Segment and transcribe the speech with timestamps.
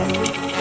[0.00, 0.59] Thank you.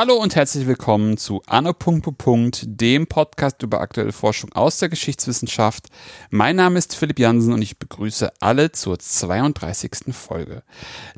[0.00, 1.74] Hallo und herzlich willkommen zu Anno.
[2.62, 5.88] dem Podcast über aktuelle Forschung aus der Geschichtswissenschaft.
[6.30, 10.14] Mein Name ist Philipp Jansen und ich begrüße alle zur 32.
[10.14, 10.62] Folge.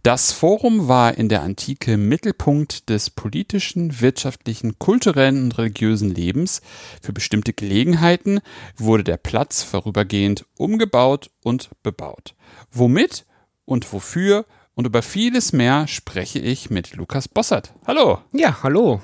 [0.03, 6.61] Das Forum war in der Antike Mittelpunkt des politischen, wirtschaftlichen, kulturellen und religiösen Lebens.
[7.01, 8.41] Für bestimmte Gelegenheiten
[8.77, 12.35] wurde der Platz vorübergehend umgebaut und bebaut.
[12.73, 13.27] Womit
[13.65, 17.75] und wofür und über vieles mehr spreche ich mit Lukas Bossert.
[17.87, 18.21] Hallo.
[18.33, 19.01] Ja, hallo.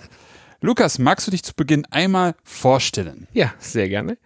[0.60, 3.28] Lukas, magst du dich zu Beginn einmal vorstellen?
[3.32, 4.18] Ja, sehr gerne.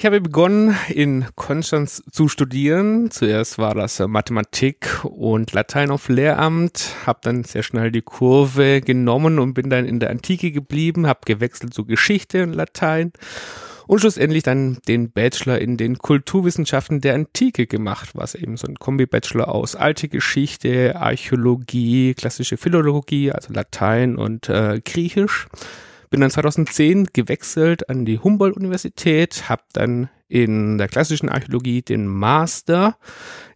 [0.00, 3.10] Ich habe begonnen in Konstanz zu studieren.
[3.10, 9.38] Zuerst war das Mathematik und Latein auf Lehramt, habe dann sehr schnell die Kurve genommen
[9.38, 13.12] und bin dann in der Antike geblieben, habe gewechselt zu Geschichte und Latein
[13.90, 18.76] und schlussendlich dann den Bachelor in den Kulturwissenschaften der Antike gemacht, was eben so ein
[18.76, 25.48] Kombi-Bachelor aus alte Geschichte, Archäologie, klassische Philologie, also Latein und äh, Griechisch.
[26.08, 32.96] Bin dann 2010 gewechselt an die Humboldt-Universität, habe dann in der klassischen Archäologie den Master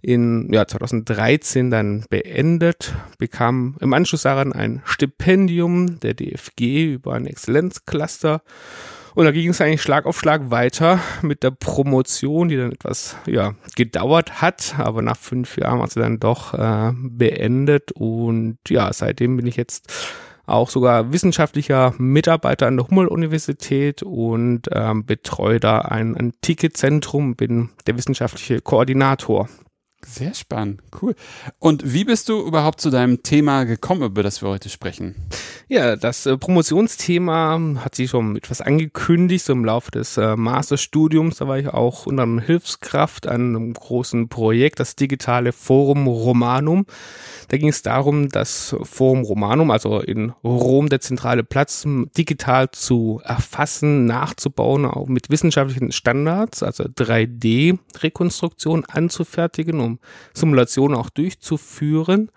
[0.02, 7.28] in ja, 2013 dann beendet, bekam im Anschluss daran ein Stipendium der DFG über ein
[7.28, 8.42] Exzellenzcluster
[9.14, 13.16] und da ging es eigentlich Schlag auf Schlag weiter mit der Promotion, die dann etwas
[13.26, 17.92] ja, gedauert hat, aber nach fünf Jahren war sie dann doch äh, beendet.
[17.92, 19.92] Und ja, seitdem bin ich jetzt
[20.46, 27.96] auch sogar wissenschaftlicher Mitarbeiter an der Humboldt-Universität und ähm, betreue da ein Antike-Zentrum, bin der
[27.96, 29.48] wissenschaftliche Koordinator
[30.06, 31.14] sehr spannend, cool.
[31.58, 35.14] Und wie bist du überhaupt zu deinem Thema gekommen, über das wir heute sprechen?
[35.68, 41.36] Ja, das äh, Promotionsthema hat sich schon etwas angekündigt, so im Laufe des äh, Masterstudiums.
[41.36, 46.86] Da war ich auch unter einem Hilfskraft an einem großen Projekt, das digitale Forum Romanum.
[47.48, 53.20] Da ging es darum, das Forum Romanum, also in Rom der zentrale Platz, digital zu
[53.24, 59.93] erfassen, nachzubauen, auch mit wissenschaftlichen Standards, also 3D-Rekonstruktion anzufertigen, um
[60.34, 62.30] Simulationen auch durchzuführen.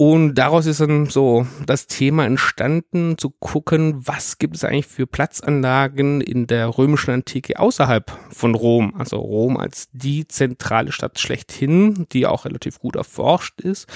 [0.00, 5.06] Und daraus ist dann so das Thema entstanden, zu gucken, was gibt es eigentlich für
[5.06, 8.94] Platzanlagen in der römischen Antike außerhalb von Rom.
[8.96, 13.88] Also Rom als die zentrale Stadt schlechthin, die auch relativ gut erforscht ist.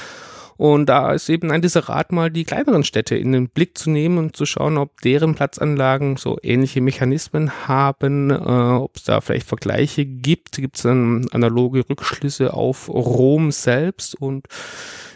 [0.56, 4.19] Und da ist eben ein Disserat mal die kleineren Städte in den Blick zu nehmen
[4.19, 9.47] und zu schauen, ob deren Platzanlagen so ähnliche Mechanismen haben, äh, ob es da vielleicht
[9.47, 10.56] Vergleiche gibt.
[10.56, 14.47] Gibt es dann analoge Rückschlüsse auf Rom selbst und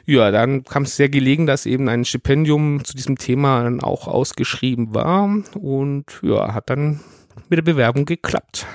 [0.06, 4.09] ja, dann kam es sehr gelegen, dass eben ein Stipendium zu diesem Thema dann auch
[4.09, 7.00] ausgeschrieben war und ja, hat dann
[7.50, 8.66] mit der Bewerbung geklappt.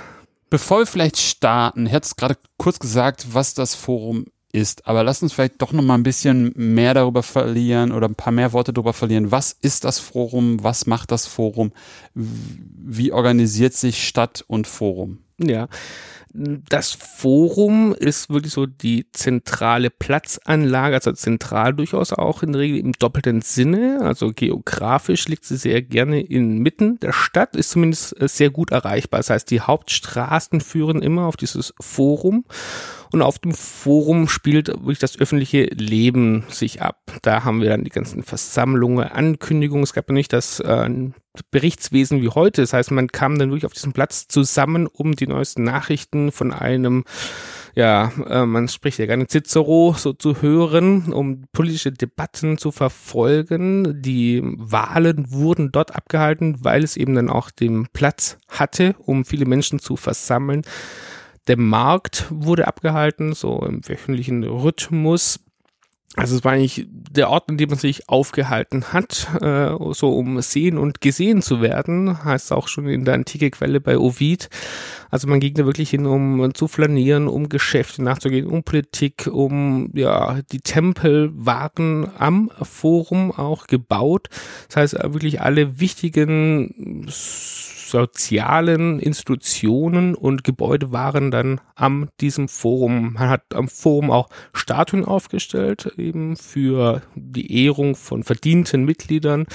[0.52, 4.88] Bevor wir vielleicht starten, ich hatte gerade kurz gesagt, was das Forum ist.
[4.88, 8.31] Aber lass uns vielleicht doch noch mal ein bisschen mehr darüber verlieren oder ein paar
[8.31, 9.31] mehr Worte darüber verlieren.
[9.31, 10.64] Was ist das Forum?
[10.64, 11.74] Was macht das Forum?
[12.14, 15.19] Wie organisiert sich Stadt und Forum?
[15.40, 15.68] Ja.
[16.35, 22.79] Das Forum ist wirklich so die zentrale Platzanlage, also zentral durchaus auch in der Regel
[22.79, 23.99] im doppelten Sinne.
[24.01, 29.19] Also geografisch liegt sie sehr gerne inmitten der Stadt, ist zumindest sehr gut erreichbar.
[29.19, 32.45] Das heißt, die Hauptstraßen führen immer auf dieses Forum.
[33.13, 36.99] Und auf dem Forum spielt wirklich das öffentliche Leben sich ab.
[37.22, 39.83] Da haben wir dann die ganzen Versammlungen, Ankündigungen.
[39.83, 40.89] Es gab ja nicht das äh,
[41.51, 42.61] Berichtswesen wie heute.
[42.61, 46.51] Das heißt, man kam dann wirklich auf diesen Platz zusammen, um die neuesten Nachrichten von
[46.51, 47.03] einem
[47.75, 54.01] ja, äh, man spricht ja gerne Cicero so zu hören, um politische Debatten zu verfolgen.
[54.01, 59.45] Die Wahlen wurden dort abgehalten, weil es eben dann auch den Platz hatte, um viele
[59.45, 60.61] Menschen zu versammeln.
[61.47, 65.40] Der Markt wurde abgehalten, so im wöchentlichen Rhythmus.
[66.16, 70.40] Also es war eigentlich der Ort, an dem man sich aufgehalten hat, äh, so um
[70.41, 74.50] sehen und gesehen zu werden, heißt auch schon in der antike Quelle bei Ovid.
[75.09, 79.90] Also man ging da wirklich hin, um zu flanieren, um Geschäfte nachzugehen, um Politik, um
[79.96, 84.29] ja die Tempel waren am Forum auch gebaut.
[84.67, 87.08] Das heißt wirklich alle wichtigen
[87.93, 93.13] sozialen Institutionen und Gebäude waren dann am diesem Forum.
[93.13, 99.45] Man hat am Forum auch Statuen aufgestellt, eben für die Ehrung von verdienten Mitgliedern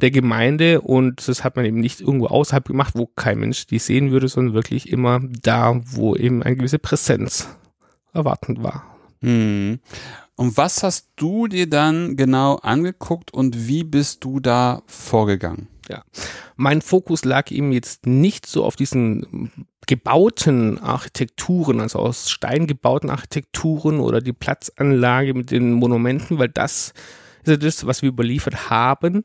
[0.00, 3.78] der Gemeinde und das hat man eben nicht irgendwo außerhalb gemacht, wo kein Mensch die
[3.78, 7.46] sehen würde, sondern wirklich immer da, wo eben eine gewisse Präsenz
[8.14, 8.84] erwartend war.
[9.20, 9.80] Hm.
[10.34, 15.68] Und was hast du dir dann genau angeguckt und wie bist du da vorgegangen?
[15.92, 16.04] Ja.
[16.56, 19.52] Mein Fokus lag eben jetzt nicht so auf diesen
[19.86, 26.94] gebauten Architekturen, also aus Stein gebauten Architekturen oder die Platzanlage mit den Monumenten, weil das
[27.44, 29.24] das, was wir überliefert haben,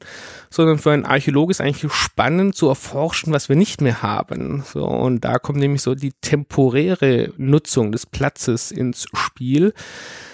[0.49, 4.63] sondern für einen Archäologe ist eigentlich spannend zu erforschen, was wir nicht mehr haben.
[4.65, 9.73] So, und da kommt nämlich so die temporäre Nutzung des Platzes ins Spiel.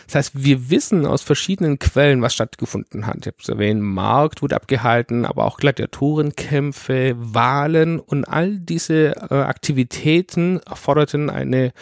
[0.08, 3.18] Das heißt, wir wissen aus verschiedenen Quellen, was stattgefunden hat.
[3.22, 9.36] Ich habe es erwähnt, Markt wurde abgehalten, aber auch Gladiatorenkämpfe, Wahlen und all diese äh,
[9.36, 11.74] Aktivitäten erforderten eine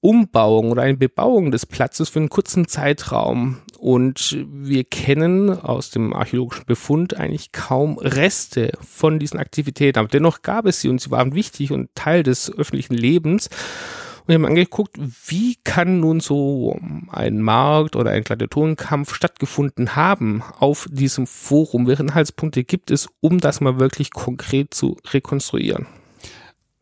[0.00, 3.58] Umbauung oder eine Bebauung des Platzes für einen kurzen Zeitraum.
[3.82, 9.98] Und wir kennen aus dem archäologischen Befund eigentlich kaum Reste von diesen Aktivitäten.
[9.98, 13.48] Aber dennoch gab es sie und sie waren wichtig und Teil des öffentlichen Lebens.
[13.48, 14.96] Und wir haben angeguckt,
[15.26, 16.78] wie kann nun so
[17.10, 21.88] ein Markt oder ein Gladiatorenkampf stattgefunden haben auf diesem Forum?
[21.88, 25.88] Welche Inhaltspunkte gibt es, um das mal wirklich konkret zu rekonstruieren?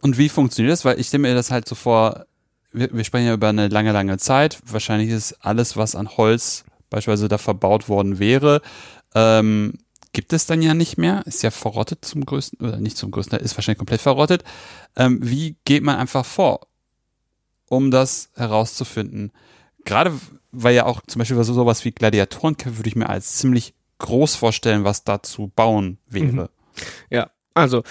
[0.02, 0.85] Und wie funktioniert das?
[0.85, 2.26] Weil ich stelle mir das halt so vor,
[2.73, 4.58] wir, wir sprechen ja über eine lange, lange Zeit.
[4.67, 8.60] Wahrscheinlich ist alles, was an Holz beispielsweise da verbaut worden wäre,
[9.14, 9.75] ähm,
[10.12, 11.22] gibt es dann ja nicht mehr.
[11.26, 14.44] Ist ja verrottet zum größten, oder nicht zum größten, ist wahrscheinlich komplett verrottet.
[14.96, 16.66] Ähm, wie geht man einfach vor,
[17.69, 19.32] um das herauszufinden?
[19.84, 20.12] Gerade
[20.52, 24.34] weil ja auch zum Beispiel so sowas wie Gladiatorenkämpfe würde ich mir als ziemlich groß
[24.34, 26.26] vorstellen, was da zu bauen wäre.
[26.26, 26.48] Mhm.
[27.10, 27.82] Ja, also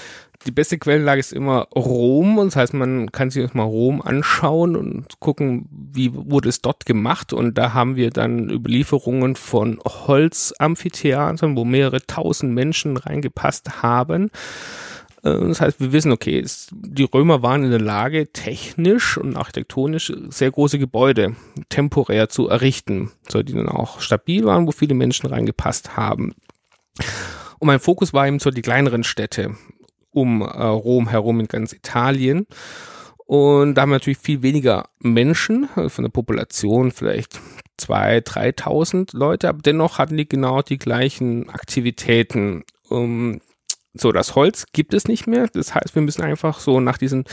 [0.45, 2.38] die beste Quellenlage ist immer Rom.
[2.38, 7.33] Das heißt, man kann sich erstmal Rom anschauen und gucken, wie wurde es dort gemacht.
[7.33, 14.31] Und da haben wir dann Überlieferungen von Holzamphitheatern, wo mehrere tausend Menschen reingepasst haben.
[15.24, 20.13] Äh, das heißt, wir wissen, okay, die Römer waren in der Lage, technisch und architektonisch
[20.30, 21.36] sehr große Gebäude
[21.68, 26.33] temporär zu errichten, so die dann auch stabil waren, wo viele Menschen reingepasst haben.
[27.59, 29.56] Und mein Fokus war eben so die kleineren Städte
[30.12, 32.46] um äh, Rom herum in ganz Italien.
[33.26, 37.40] Und da haben wir natürlich viel weniger Menschen, also von der Population vielleicht
[37.78, 42.64] zwei, 3.000 Leute, aber dennoch hatten die genau die gleichen Aktivitäten.
[42.90, 43.40] Um,
[43.94, 45.47] so, das Holz gibt es nicht mehr.
[45.51, 47.24] Das heißt, wir müssen einfach so nach diesen,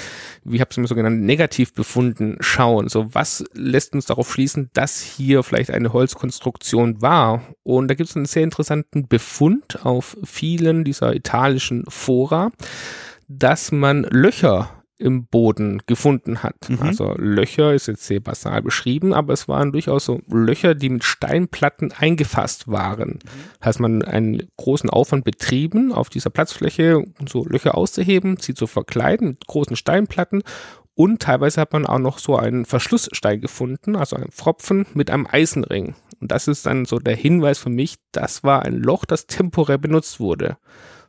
[0.42, 2.88] wie habe es mir so genannt, Negativbefunden schauen.
[2.88, 7.42] So, was lässt uns darauf schließen, dass hier vielleicht eine Holzkonstruktion war?
[7.62, 12.50] Und da gibt es einen sehr interessanten Befund auf vielen dieser italischen Fora,
[13.28, 16.68] dass man Löcher im Boden gefunden hat.
[16.68, 16.82] Mhm.
[16.82, 21.04] Also Löcher ist jetzt sehr basal beschrieben, aber es waren durchaus so Löcher, die mit
[21.04, 23.18] Steinplatten eingefasst waren.
[23.22, 23.64] Mhm.
[23.64, 29.28] Heißt man einen großen Aufwand betrieben, auf dieser Platzfläche so Löcher auszuheben, sie zu verkleiden
[29.28, 30.42] mit großen Steinplatten
[30.98, 35.26] und teilweise hat man auch noch so einen Verschlussstein gefunden, also einen Pfropfen mit einem
[35.30, 35.94] Eisenring.
[36.20, 39.76] Und das ist dann so der Hinweis für mich, das war ein Loch, das temporär
[39.76, 40.56] benutzt wurde.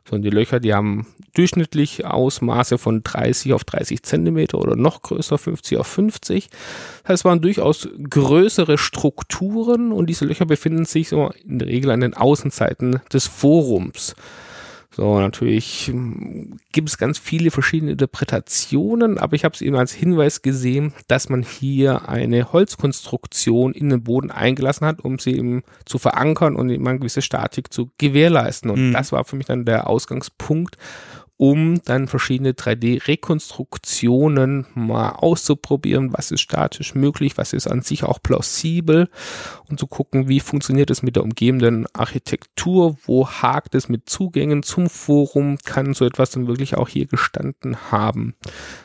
[0.08, 5.02] So, und die Löcher, die haben durchschnittlich Ausmaße von 30 auf 30 Zentimeter oder noch
[5.02, 6.48] größer, 50 auf 50.
[6.48, 11.68] Das heißt, es waren durchaus größere Strukturen und diese Löcher befinden sich so in der
[11.68, 14.14] Regel an den Außenseiten des Forums.
[14.98, 19.92] So, natürlich hm, gibt es ganz viele verschiedene Interpretationen, aber ich habe es eben als
[19.92, 25.62] Hinweis gesehen, dass man hier eine Holzkonstruktion in den Boden eingelassen hat, um sie eben
[25.84, 28.72] zu verankern und eben eine gewisse Statik zu gewährleisten.
[28.72, 28.92] Und mhm.
[28.92, 30.76] das war für mich dann der Ausgangspunkt,
[31.38, 38.20] um dann verschiedene 3D-Rekonstruktionen mal auszuprobieren, was ist statisch möglich, was ist an sich auch
[38.20, 39.08] plausibel?
[39.70, 44.64] Und zu gucken, wie funktioniert es mit der umgebenden Architektur, wo hakt es mit Zugängen
[44.64, 48.34] zum Forum, kann so etwas dann wirklich auch hier gestanden haben.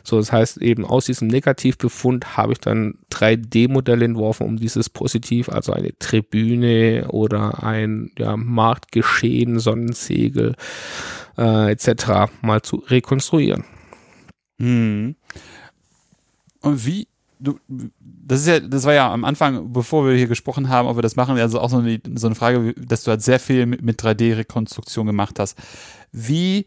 [0.04, 5.50] So, das heißt eben aus diesem Negativbefund habe ich dann 3D-Modelle entworfen, um dieses Positiv,
[5.50, 10.54] also eine Tribüne oder ein ja, Marktgeschehen, Sonnensegel,
[11.38, 12.32] äh, etc.
[12.42, 13.64] mal zu rekonstruieren.
[14.60, 15.16] Hm.
[16.62, 17.08] Und wie,
[17.40, 20.98] du, das ist ja, das war ja am Anfang, bevor wir hier gesprochen haben, ob
[20.98, 23.66] wir das machen, also auch so eine, so eine Frage, dass du halt sehr viel
[23.66, 25.58] mit, mit 3D-Rekonstruktion gemacht hast.
[26.12, 26.66] Wie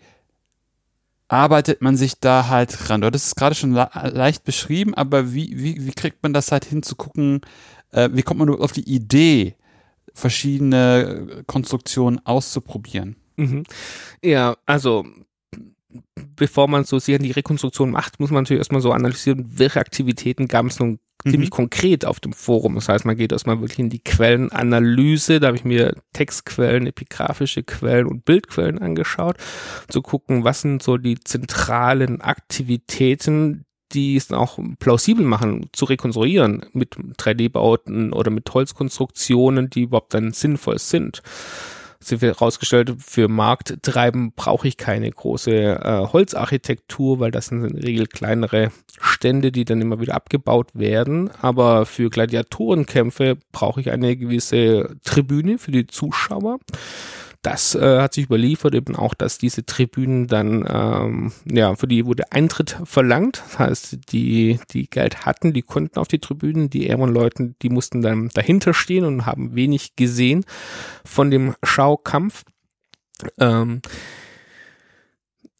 [1.28, 3.00] arbeitet man sich da halt ran?
[3.00, 6.64] Du hattest es gerade schon leicht beschrieben, aber wie, wie, wie kriegt man das halt
[6.64, 7.40] hin zu gucken,
[7.92, 9.56] äh, wie kommt man auf die Idee,
[10.12, 13.16] verschiedene Konstruktionen auszuprobieren?
[13.36, 13.64] Mhm.
[14.22, 15.04] Ja, also
[16.36, 20.48] bevor man so sehr die Rekonstruktion macht, muss man natürlich erstmal so analysieren, welche Aktivitäten
[20.48, 21.30] gab es nun mhm.
[21.30, 22.74] ziemlich konkret auf dem Forum.
[22.74, 25.40] Das heißt, man geht erstmal wirklich in die Quellenanalyse.
[25.40, 29.36] Da habe ich mir Textquellen, epigrafische Quellen und Bildquellen angeschaut,
[29.88, 36.66] zu gucken, was sind so die zentralen Aktivitäten, die es auch plausibel machen, zu rekonstruieren
[36.72, 41.22] mit 3D-Bauten oder mit Holzkonstruktionen, die überhaupt dann sinnvoll sind.
[42.06, 47.84] Sich herausgestellt, für Markttreiben brauche ich keine große äh, Holzarchitektur, weil das sind in der
[47.84, 48.70] Regel kleinere
[49.00, 51.30] Stände, die dann immer wieder abgebaut werden.
[51.42, 56.58] Aber für Gladiatorenkämpfe brauche ich eine gewisse Tribüne für die Zuschauer
[57.42, 62.06] das äh, hat sich überliefert eben auch, dass diese Tribünen dann, ähm, ja, für die
[62.06, 63.42] wurde Eintritt verlangt.
[63.46, 67.70] Das heißt, die, die Geld hatten, die konnten auf die Tribünen, die ärmeren Leute, die
[67.70, 70.44] mussten dann dahinter stehen und haben wenig gesehen
[71.04, 72.44] von dem Schaukampf.
[73.38, 73.80] Ähm,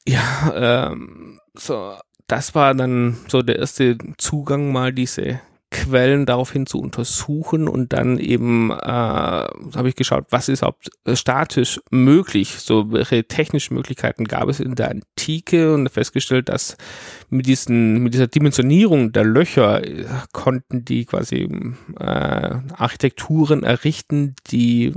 [0.07, 1.95] ja, ähm, so,
[2.27, 5.41] das war dann so der erste Zugang, mal diese
[5.71, 11.17] Quellen daraufhin zu untersuchen und dann eben äh, habe ich geschaut, was ist überhaupt äh,
[11.17, 15.75] statisch möglich, so welche technischen Möglichkeiten gab es in der Antike?
[15.75, 16.77] Und festgestellt, dass
[17.31, 21.49] mit diesen mit dieser Dimensionierung der Löcher äh, konnten die quasi
[21.99, 24.95] äh, Architekturen errichten, die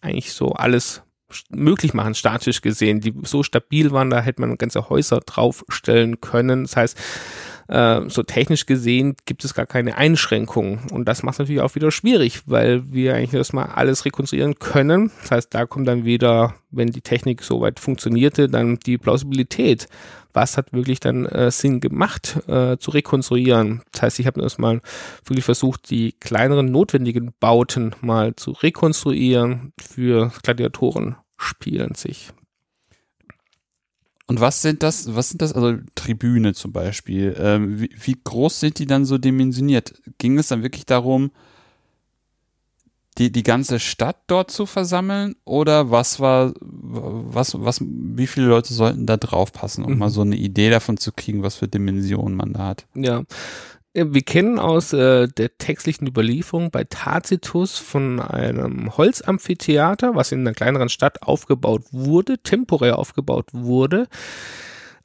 [0.00, 1.02] eigentlich so alles
[1.50, 6.64] möglich machen, statisch gesehen, die so stabil waren, da hätte man ganze Häuser draufstellen können.
[6.64, 6.98] Das heißt,
[7.68, 10.80] äh, so technisch gesehen gibt es gar keine Einschränkungen.
[10.90, 15.10] Und das macht es natürlich auch wieder schwierig, weil wir eigentlich erstmal alles rekonstruieren können.
[15.20, 19.86] Das heißt, da kommt dann wieder, wenn die Technik soweit funktionierte, dann die Plausibilität.
[20.32, 23.82] Was hat wirklich dann äh, Sinn gemacht äh, zu rekonstruieren?
[23.92, 24.80] Das heißt, ich habe erstmal
[25.24, 32.32] wirklich versucht, die kleineren notwendigen Bauten mal zu rekonstruieren für Gladiatoren spielen sich.
[34.28, 38.60] Und was sind das, was sind das, also Tribüne zum Beispiel, ähm, wie, wie, groß
[38.60, 39.94] sind die dann so dimensioniert?
[40.18, 41.30] Ging es dann wirklich darum,
[43.16, 48.74] die, die ganze Stadt dort zu versammeln oder was war, was, was, wie viele Leute
[48.74, 49.98] sollten da drauf passen, um mhm.
[49.98, 52.86] mal so eine Idee davon zu kriegen, was für Dimensionen man da hat?
[52.94, 53.22] Ja,
[53.94, 60.54] wir kennen aus äh, der textlichen Überlieferung bei Tacitus von einem Holzamphitheater, was in einer
[60.54, 64.06] kleineren Stadt aufgebaut wurde, temporär aufgebaut wurde.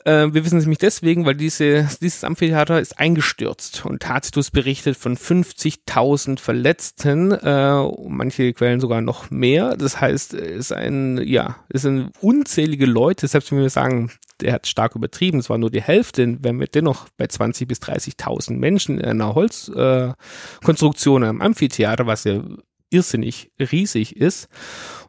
[0.06, 4.98] Äh, wir wissen es nämlich deswegen, weil diese, dieses Amphitheater ist eingestürzt und Tacitus berichtet
[4.98, 9.78] von 50.000 Verletzten, äh, manche Quellen sogar noch mehr.
[9.78, 14.68] Das heißt, es ein, ja, es sind unzählige Leute, selbst wenn wir sagen, der hat
[14.68, 19.00] stark übertrieben, es war nur die Hälfte, wenn wir dennoch bei 20.000 bis 30.000 Menschen
[19.00, 22.42] in einer Holzkonstruktion äh, am Amphitheater, was ja
[22.90, 24.50] irrsinnig riesig ist.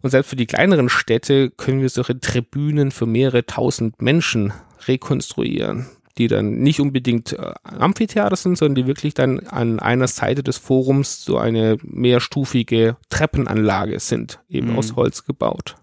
[0.03, 4.53] Und selbst für die kleineren Städte können wir solche Tribünen für mehrere tausend Menschen
[4.89, 5.87] rekonstruieren,
[6.19, 10.59] die dann nicht unbedingt äh, Amphitheater sind, sondern die wirklich dann an einer Seite des
[10.59, 14.79] Forums so eine mehrstufige Treppenanlage sind, eben mhm.
[14.79, 15.77] aus Holz gebaut.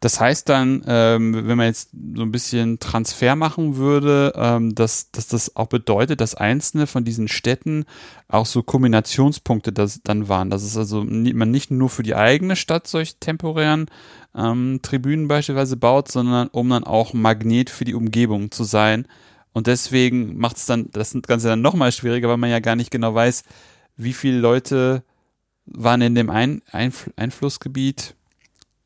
[0.00, 5.10] Das heißt dann, ähm, wenn man jetzt so ein bisschen Transfer machen würde, ähm, dass,
[5.10, 7.84] dass das auch bedeutet, dass einzelne von diesen Städten
[8.28, 10.50] auch so Kombinationspunkte das dann waren.
[10.50, 13.86] Dass es also man nicht nur für die eigene Stadt solche temporären
[14.34, 19.06] ähm, Tribünen beispielsweise baut, sondern um dann auch Magnet für die Umgebung zu sein.
[19.52, 22.90] Und deswegen macht es dann das Ganze dann nochmal schwieriger, weil man ja gar nicht
[22.90, 23.44] genau weiß,
[23.96, 25.04] wie viele Leute
[25.66, 28.16] waren in dem Ein Einfl Einflussgebiet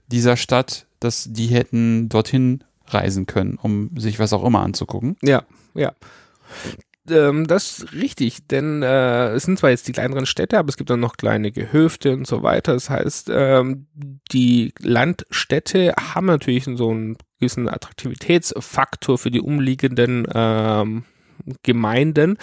[0.08, 5.16] dieser Stadt, dass die hätten dorthin reisen können, um sich was auch immer anzugucken.
[5.22, 5.92] Ja, ja.
[7.10, 10.76] Ähm, das ist richtig, denn äh, es sind zwar jetzt die kleineren Städte, aber es
[10.76, 12.74] gibt dann noch kleine Gehöfte und so weiter.
[12.74, 13.86] Das heißt, ähm,
[14.32, 21.04] die Landstädte haben natürlich so einen gewissen Attraktivitätsfaktor für die umliegenden ähm,
[21.62, 22.36] Gemeinden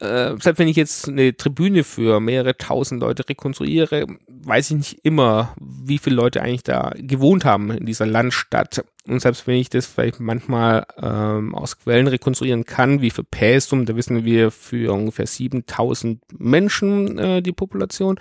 [0.00, 5.00] äh, selbst wenn ich jetzt eine Tribüne für mehrere tausend Leute rekonstruiere, weiß ich nicht
[5.04, 8.84] immer, wie viele Leute eigentlich da gewohnt haben in dieser Landstadt.
[9.06, 13.86] Und selbst wenn ich das vielleicht manchmal ähm, aus Quellen rekonstruieren kann, wie für Pästum,
[13.86, 18.18] da wissen wir für ungefähr 7000 Menschen äh, die Population,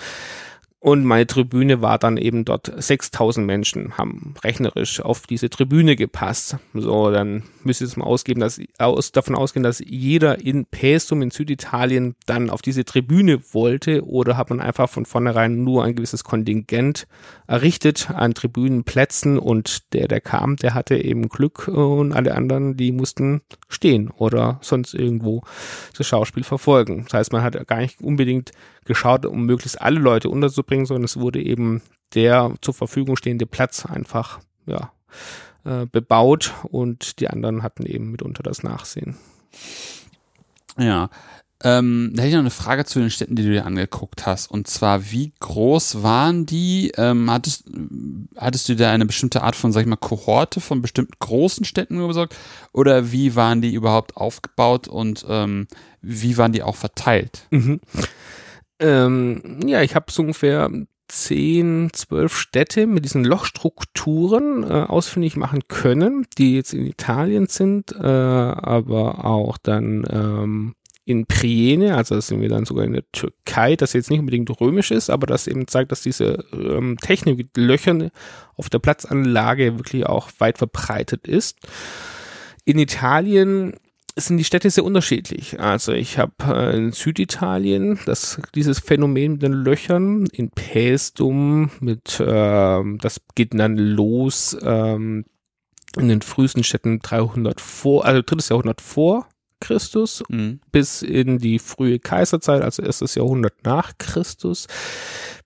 [0.80, 6.58] und meine Tribüne war dann eben dort 6000 Menschen haben rechnerisch auf diese Tribüne gepasst.
[6.76, 11.32] So, dann müsste es mal ausgeben, dass, aus, davon ausgehen, dass jeder in Pestum in
[11.32, 16.24] Süditalien dann auf diese Tribüne wollte oder hat man einfach von vornherein nur ein gewisses
[16.24, 17.08] Kontingent
[17.48, 22.92] errichtet an Tribünenplätzen und der, der kam, der hatte eben Glück und alle anderen, die
[22.92, 25.42] mussten stehen oder sonst irgendwo
[25.98, 27.06] das Schauspiel verfolgen.
[27.06, 28.52] Das heißt, man hat gar nicht unbedingt
[28.88, 31.82] geschaut, um möglichst alle Leute unterzubringen, sondern es wurde eben
[32.14, 34.92] der zur Verfügung stehende Platz einfach ja,
[35.66, 39.18] äh, bebaut und die anderen hatten eben mitunter das Nachsehen.
[40.78, 41.10] Ja,
[41.64, 44.52] ähm, da hätte ich noch eine Frage zu den Städten, die du dir angeguckt hast.
[44.52, 46.92] Und zwar, wie groß waren die?
[46.98, 47.64] Ähm, hattest,
[48.36, 52.06] hattest du da eine bestimmte Art von, sag ich mal, Kohorte von bestimmten großen Städten
[52.06, 52.36] besorgt?
[52.74, 55.68] Oder wie waren die überhaupt aufgebaut und ähm,
[56.02, 57.48] wie waren die auch verteilt?
[57.50, 57.80] Mhm.
[58.80, 60.70] Ähm, ja, ich habe so ungefähr
[61.08, 67.94] zehn, zwölf Städte mit diesen Lochstrukturen äh, ausfindig machen können, die jetzt in Italien sind,
[67.94, 73.10] äh, aber auch dann ähm, in Priene, also das sind wir dann sogar in der
[73.14, 77.38] Türkei, das jetzt nicht unbedingt römisch ist, aber das eben zeigt, dass diese ähm, Technik
[77.38, 78.12] mit Löchern
[78.58, 81.60] auf der Platzanlage wirklich auch weit verbreitet ist.
[82.66, 83.78] In Italien
[84.26, 85.60] sind die Städte sehr unterschiedlich.
[85.60, 92.20] Also ich habe äh, in Süditalien das, dieses Phänomen mit den Löchern, in Paestum mit,
[92.20, 95.26] äh, das geht dann los ähm,
[95.98, 99.28] in den frühesten Städten 300 vor, also drittes Jahrhundert vor
[99.60, 100.60] Christus mhm.
[100.72, 104.68] bis in die frühe Kaiserzeit, also erstes Jahrhundert nach Christus.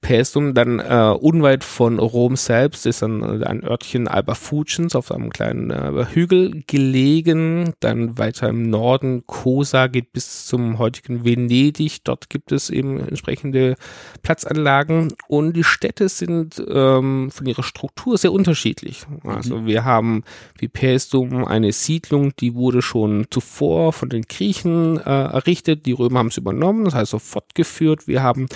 [0.01, 5.29] Paestum, dann äh, unweit von Rom selbst ist dann ein Örtchen Alba Fugens auf einem
[5.29, 7.73] kleinen äh, Hügel gelegen.
[7.79, 12.03] Dann weiter im Norden Cosa geht bis zum heutigen Venedig.
[12.03, 13.75] Dort gibt es eben entsprechende
[14.23, 19.05] Platzanlagen und die Städte sind ähm, von ihrer Struktur sehr unterschiedlich.
[19.23, 19.65] Also mhm.
[19.67, 20.23] wir haben
[20.57, 25.85] wie Paestum eine Siedlung, die wurde schon zuvor von den Griechen äh, errichtet.
[25.85, 28.07] Die Römer haben es übernommen, das heißt so fortgeführt.
[28.07, 28.47] Wir haben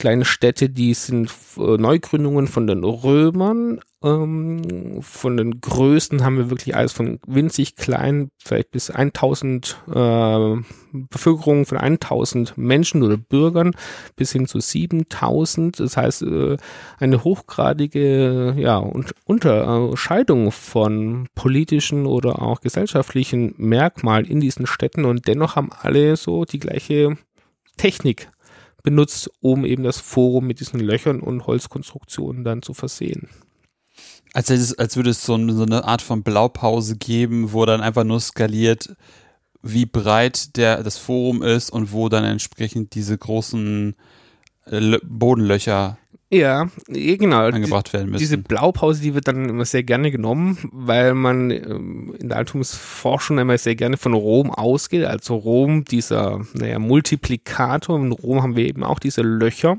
[0.00, 3.80] kleine Städte, die sind äh, Neugründungen von den Römern.
[4.02, 10.56] Ähm, von den größten haben wir wirklich alles von winzig klein, vielleicht bis 1000 äh,
[10.92, 13.72] Bevölkerung von 1000 Menschen oder Bürgern
[14.16, 15.78] bis hin zu 7000.
[15.78, 16.56] Das heißt, äh,
[16.98, 25.56] eine hochgradige ja, Unterscheidung von politischen oder auch gesellschaftlichen Merkmalen in diesen Städten und dennoch
[25.56, 27.18] haben alle so die gleiche
[27.76, 28.30] Technik
[28.82, 33.28] benutzt, um eben das Forum mit diesen Löchern und Holzkonstruktionen dann zu versehen.
[34.32, 38.04] Als, es, als würde es so, so eine Art von Blaupause geben, wo dann einfach
[38.04, 38.94] nur skaliert,
[39.62, 43.94] wie breit der, das Forum ist und wo dann entsprechend diese großen
[44.66, 45.98] äh, Bodenlöcher
[46.32, 47.46] ja, genau.
[47.46, 48.20] angebracht werden müssen.
[48.20, 53.38] Diese Blaupause, die wird dann immer sehr gerne genommen, weil man ähm, in der Altertumsforschung
[53.38, 55.04] immer sehr gerne von Rom ausgeht.
[55.04, 57.98] Also Rom, dieser, naja, Multiplikator.
[57.98, 59.78] In Rom haben wir eben auch diese Löcher.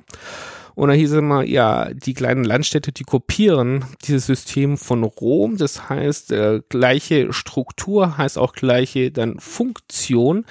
[0.75, 5.57] Und da hieß es immer, ja, die kleinen Landstädte, die kopieren dieses System von Rom.
[5.57, 10.45] Das heißt, äh, gleiche Struktur heißt auch gleiche dann Funktion.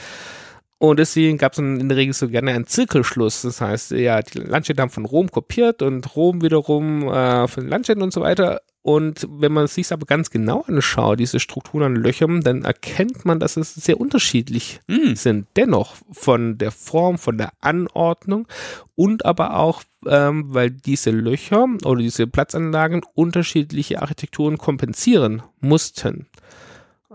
[0.80, 3.42] Und deswegen gab es in der Regel so gerne einen Zirkelschluss.
[3.42, 7.68] Das heißt, ja, die Landstädte haben von Rom kopiert und Rom wiederum äh, von den
[7.68, 8.62] Landstädten und so weiter.
[8.80, 13.38] Und wenn man sich aber ganz genau anschaut, diese Strukturen an Löchern, dann erkennt man,
[13.38, 15.12] dass es sehr unterschiedlich mm.
[15.16, 15.48] sind.
[15.54, 18.48] Dennoch von der Form, von der Anordnung
[18.94, 26.26] und aber auch, ähm, weil diese Löcher oder diese Platzanlagen unterschiedliche Architekturen kompensieren mussten.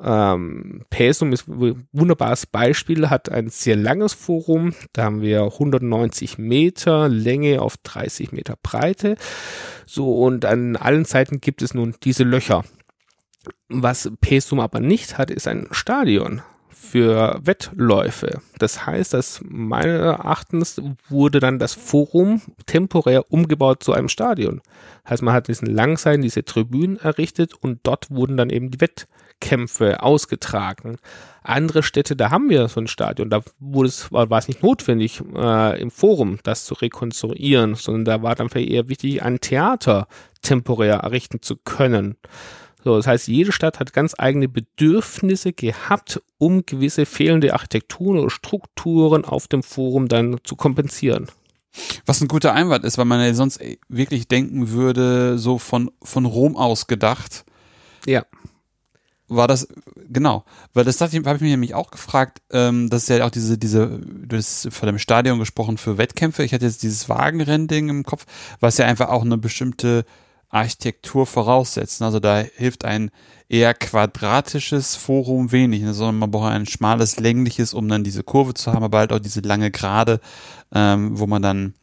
[0.02, 4.74] Ähm, Pesum ist ein wunderbares Beispiel, hat ein sehr langes Forum.
[4.94, 9.16] Da haben wir 190 Meter Länge auf 30 Meter Breite.
[9.86, 12.64] So, und an allen Seiten gibt es nun diese Löcher.
[13.70, 16.42] Was Pesum aber nicht hat, ist ein Stadion
[16.76, 18.42] für Wettläufe.
[18.60, 24.62] Das heißt, dass meines Erachtens wurde dann das Forum temporär umgebaut zu einem Stadion.
[25.10, 29.16] Heißt, man hat diesen Langseiten, diese Tribünen errichtet und dort wurden dann eben die Wettläufe
[29.42, 30.98] Kämpfe ausgetragen.
[31.44, 34.64] Andere Städte, da haben wir so ein Stadion, da wurde es, war, war es nicht
[34.64, 39.40] notwendig, äh, im Forum das zu rekonstruieren, sondern da war dann vielleicht eher wichtig, ein
[39.40, 40.08] Theater
[40.42, 42.18] temporär errichten zu können.
[42.86, 48.30] So, das heißt, jede Stadt hat ganz eigene Bedürfnisse gehabt, um gewisse fehlende Architekturen oder
[48.30, 51.26] Strukturen auf dem Forum dann zu kompensieren.
[52.06, 56.26] Was ein guter Einwand ist, weil man ja sonst wirklich denken würde, so von, von
[56.26, 57.44] Rom aus gedacht.
[58.06, 58.24] Ja
[59.28, 59.68] war das,
[60.08, 63.58] genau, weil das habe ich mich nämlich auch gefragt, ähm, das ist ja auch diese,
[63.58, 68.04] diese, du hast vor dem Stadion gesprochen für Wettkämpfe, ich hatte jetzt dieses Wagenrennding im
[68.04, 68.26] Kopf,
[68.60, 70.06] was ja einfach auch eine bestimmte
[70.56, 72.02] Architektur voraussetzt.
[72.02, 73.12] Also da hilft ein
[73.50, 78.54] eher quadratisches Forum wenig, ne, sondern man braucht ein schmales, längliches, um dann diese Kurve
[78.54, 80.20] zu haben, aber halt auch diese lange Gerade,
[80.74, 81.74] ähm, wo man dann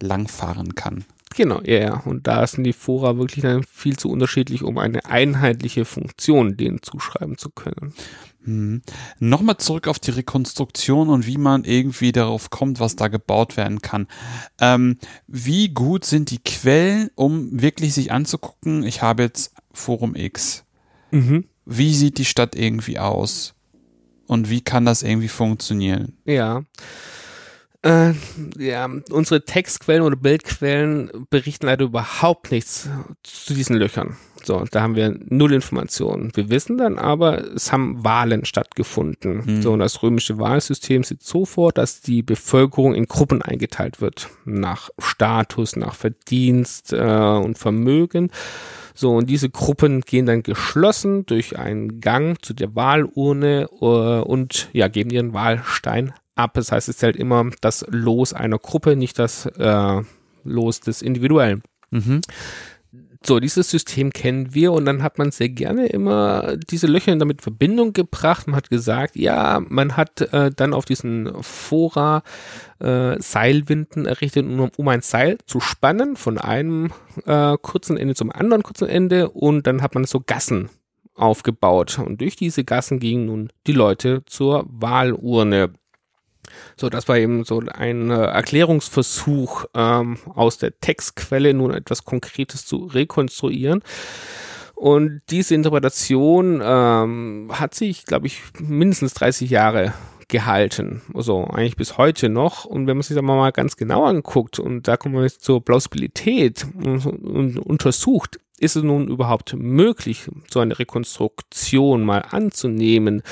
[0.00, 1.04] langfahren kann.
[1.36, 2.02] Genau, ja, ja.
[2.04, 6.82] Und da sind die Fora wirklich dann viel zu unterschiedlich, um eine einheitliche Funktion denen
[6.82, 7.94] zuschreiben zu können.
[8.44, 8.82] Hm.
[9.18, 13.82] Nochmal zurück auf die Rekonstruktion und wie man irgendwie darauf kommt, was da gebaut werden
[13.82, 14.06] kann.
[14.60, 18.82] Ähm, wie gut sind die Quellen, um wirklich sich anzugucken?
[18.82, 20.64] Ich habe jetzt Forum X.
[21.10, 21.44] Mhm.
[21.66, 23.54] Wie sieht die Stadt irgendwie aus?
[24.26, 26.16] Und wie kann das irgendwie funktionieren?
[26.24, 26.62] Ja.
[27.82, 28.12] Äh,
[28.58, 32.90] ja, unsere Textquellen oder Bildquellen berichten leider überhaupt nichts
[33.22, 34.16] zu diesen Löchern.
[34.44, 36.30] So, da haben wir null Informationen.
[36.34, 39.42] Wir wissen dann aber, es haben Wahlen stattgefunden.
[39.46, 39.62] Mhm.
[39.62, 44.28] So, und das römische Wahlsystem sieht so vor, dass die Bevölkerung in Gruppen eingeteilt wird.
[44.44, 48.30] Nach Status, nach Verdienst äh, und Vermögen.
[48.94, 54.68] So, und diese Gruppen gehen dann geschlossen durch einen Gang zu der Wahlurne äh, und
[54.72, 56.54] ja, geben ihren Wahlstein ab.
[56.54, 60.02] Das heißt, es zählt immer das Los einer Gruppe, nicht das äh,
[60.44, 61.62] Los des Individuellen.
[61.90, 62.20] Mhm.
[63.22, 67.42] So, dieses System kennen wir und dann hat man sehr gerne immer diese Löcher damit
[67.42, 68.46] Verbindung gebracht.
[68.46, 72.22] Man hat gesagt, ja, man hat äh, dann auf diesen Fora
[72.78, 76.92] äh, Seilwinden errichtet, um, um ein Seil zu spannen von einem
[77.26, 80.70] äh, kurzen Ende zum anderen kurzen Ende und dann hat man so Gassen
[81.14, 85.74] aufgebaut und durch diese Gassen gingen nun die Leute zur Wahlurne.
[86.76, 92.66] So, das war eben so ein äh, Erklärungsversuch ähm, aus der Textquelle nun etwas Konkretes
[92.66, 93.82] zu rekonstruieren.
[94.74, 99.92] Und diese Interpretation ähm, hat sich, glaube ich, mindestens 30 Jahre
[100.30, 101.02] gehalten.
[101.12, 102.64] Also eigentlich bis heute noch.
[102.64, 105.62] Und wenn man sich das mal ganz genau anguckt und da kommt man jetzt zur
[105.62, 113.22] Plausibilität und, und untersucht, ist es nun überhaupt möglich, so eine Rekonstruktion mal anzunehmen?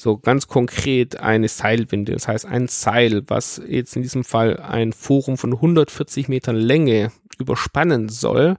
[0.00, 4.94] So ganz konkret eine Seilwinde, das heißt ein Seil, was jetzt in diesem Fall ein
[4.94, 8.56] Forum von 140 Metern Länge überspannen soll.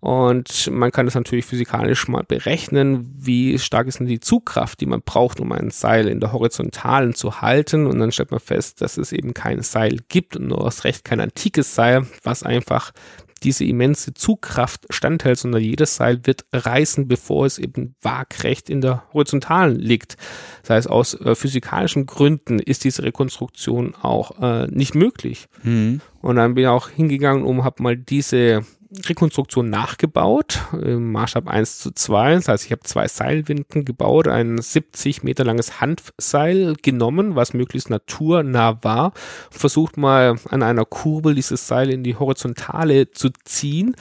[0.00, 4.86] Und man kann das natürlich physikalisch mal berechnen, wie stark ist denn die Zugkraft, die
[4.86, 7.86] man braucht, um ein Seil in der Horizontalen zu halten.
[7.86, 11.04] Und dann stellt man fest, dass es eben kein Seil gibt und nur aus Recht
[11.04, 12.92] kein antikes Seil, was einfach
[13.42, 19.04] diese immense Zugkraft standhält, sondern jedes Seil wird reißen, bevor es eben waagrecht in der
[19.12, 20.16] Horizontalen liegt.
[20.62, 25.48] Das heißt, aus äh, physikalischen Gründen ist diese Rekonstruktion auch äh, nicht möglich.
[25.62, 26.00] Mhm.
[26.20, 28.64] Und dann bin ich auch hingegangen, um habe mal diese
[29.06, 32.34] Rekonstruktion nachgebaut, im Maßstab 1 zu 2.
[32.34, 37.88] Das heißt, ich habe zwei Seilwinden gebaut, ein 70 Meter langes Handseil genommen, was möglichst
[37.88, 39.12] naturnah war,
[39.50, 43.94] versucht mal an einer Kurbel dieses Seil in die Horizontale zu ziehen.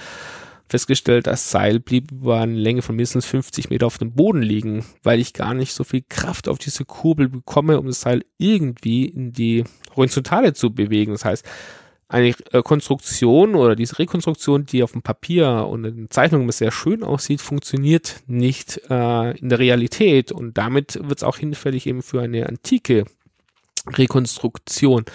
[0.69, 4.85] Festgestellt, das Seil blieb über eine Länge von mindestens 50 Meter auf dem Boden liegen,
[5.01, 9.05] weil ich gar nicht so viel Kraft auf diese Kurbel bekomme, um das Seil irgendwie
[9.05, 9.63] in die
[9.95, 11.11] Horizontale zu bewegen.
[11.11, 11.43] Das heißt,
[12.09, 17.03] eine äh, Konstruktion oder diese Rekonstruktion, die auf dem Papier und in Zeichnungen sehr schön
[17.03, 22.21] aussieht, funktioniert nicht äh, in der Realität und damit wird es auch hinfällig eben für
[22.21, 23.05] eine antike
[23.87, 25.05] Rekonstruktion.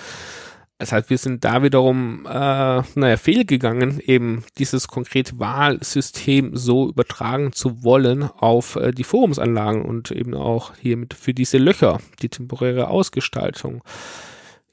[0.79, 7.53] Das heißt, wir sind da wiederum, äh, naja, fehlgegangen, eben dieses konkrete Wahlsystem so übertragen
[7.53, 12.29] zu wollen auf äh, die Forumsanlagen und eben auch hier mit für diese Löcher, die
[12.29, 13.83] temporäre Ausgestaltung.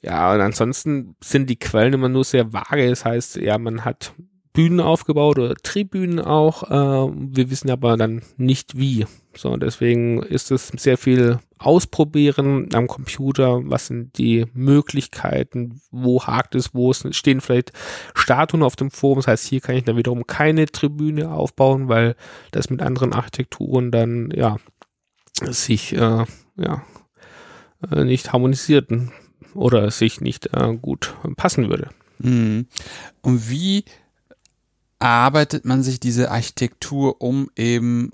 [0.02, 2.88] Ja, und ansonsten sind die Quellen immer nur sehr vage.
[2.88, 4.12] Das heißt, ja, man hat
[4.52, 6.64] Bühnen aufgebaut oder Tribünen auch.
[6.64, 9.06] Äh, wir wissen aber dann nicht wie.
[9.34, 13.60] So, deswegen ist es sehr viel Ausprobieren am Computer.
[13.70, 15.80] Was sind die Möglichkeiten?
[15.92, 16.74] Wo hakt es?
[16.74, 17.72] Wo stehen vielleicht
[18.14, 19.18] Statuen auf dem Forum?
[19.18, 22.16] Das heißt, hier kann ich dann wiederum keine Tribüne aufbauen, weil
[22.50, 24.56] das mit anderen Architekturen dann, ja,
[25.40, 26.24] sich, äh,
[26.56, 26.82] ja,
[27.90, 29.12] äh, nicht harmonisierten
[29.54, 31.88] oder sich nicht äh, gut passen würde.
[32.18, 32.66] Mhm.
[33.20, 33.84] Und wie
[34.98, 38.12] arbeitet man sich diese Architektur, um eben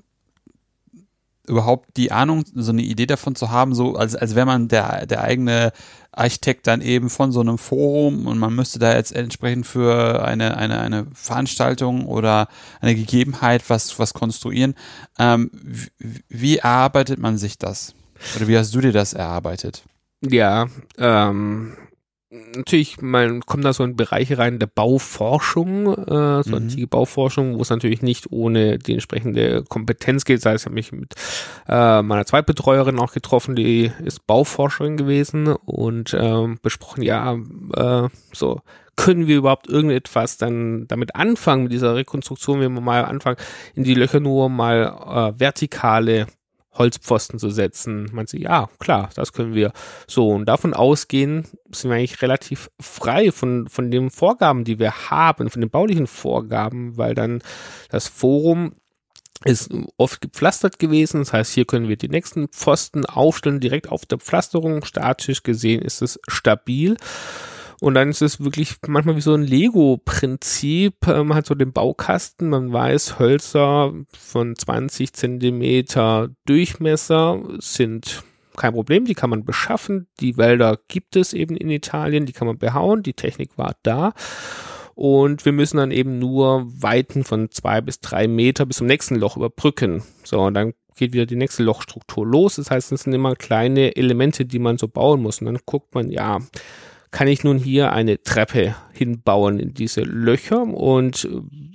[1.46, 5.06] überhaupt die Ahnung, so eine Idee davon zu haben, so als, als wäre man der,
[5.06, 5.72] der eigene
[6.12, 10.56] Architekt dann eben von so einem Forum und man müsste da jetzt entsprechend für eine,
[10.56, 12.48] eine, eine Veranstaltung oder
[12.80, 14.74] eine Gegebenheit was, was konstruieren.
[15.18, 15.50] Ähm,
[15.98, 17.94] wie, wie arbeitet man sich das?
[18.36, 19.84] Oder wie hast du dir das erarbeitet?
[20.20, 20.66] Ja,
[20.98, 21.76] ähm,
[22.30, 26.54] natürlich, man kommt da so in Bereiche rein der Bauforschung, äh, so mhm.
[26.54, 30.38] antike Bauforschung, wo es natürlich nicht ohne die entsprechende Kompetenz geht.
[30.38, 31.14] Das heißt, ich habe mich mit
[31.68, 37.38] äh, meiner Zweitbetreuerin auch getroffen, die ist Bauforscherin gewesen und äh, besprochen, ja,
[37.74, 38.60] äh, so
[38.96, 43.36] können wir überhaupt irgendetwas dann damit anfangen mit dieser Rekonstruktion, wenn wir mal anfangen,
[43.76, 46.26] in die Löcher nur mal äh, vertikale
[46.78, 48.08] Holzpfosten zu setzen.
[48.12, 49.72] Man sieht, ja, klar, das können wir.
[50.06, 55.10] So, und davon ausgehen sind wir eigentlich relativ frei von, von den Vorgaben, die wir
[55.10, 57.42] haben, von den baulichen Vorgaben, weil dann
[57.90, 58.72] das Forum
[59.44, 61.20] ist oft gepflastert gewesen.
[61.20, 64.84] Das heißt, hier können wir die nächsten Pfosten aufstellen, direkt auf der Pflasterung.
[64.84, 66.96] Statisch gesehen ist es stabil.
[67.80, 71.06] Und dann ist es wirklich manchmal wie so ein Lego-Prinzip.
[71.06, 78.24] Äh, man hat so den Baukasten, man weiß, Hölzer von 20 Zentimeter Durchmesser sind
[78.56, 80.08] kein Problem, die kann man beschaffen.
[80.18, 84.12] Die Wälder gibt es eben in Italien, die kann man behauen, die Technik war da.
[84.96, 89.14] Und wir müssen dann eben nur Weiten von zwei bis drei Meter bis zum nächsten
[89.14, 90.02] Loch überbrücken.
[90.24, 92.56] So, und dann geht wieder die nächste Lochstruktur los.
[92.56, 95.40] Das heißt, es sind immer kleine Elemente, die man so bauen muss.
[95.40, 96.40] Und dann guckt man, ja,
[97.10, 101.28] kann ich nun hier eine Treppe hinbauen in diese Löcher und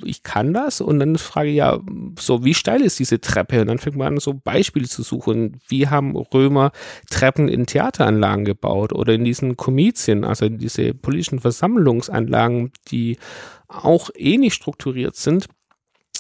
[0.06, 1.80] ich kann das und dann frage ich ja,
[2.20, 5.60] so wie steil ist diese Treppe und dann fängt man an so Beispiele zu suchen,
[5.68, 6.72] wie haben Römer
[7.10, 13.18] Treppen in Theateranlagen gebaut oder in diesen Komizien, also in diese politischen Versammlungsanlagen, die
[13.68, 15.48] auch ähnlich strukturiert sind.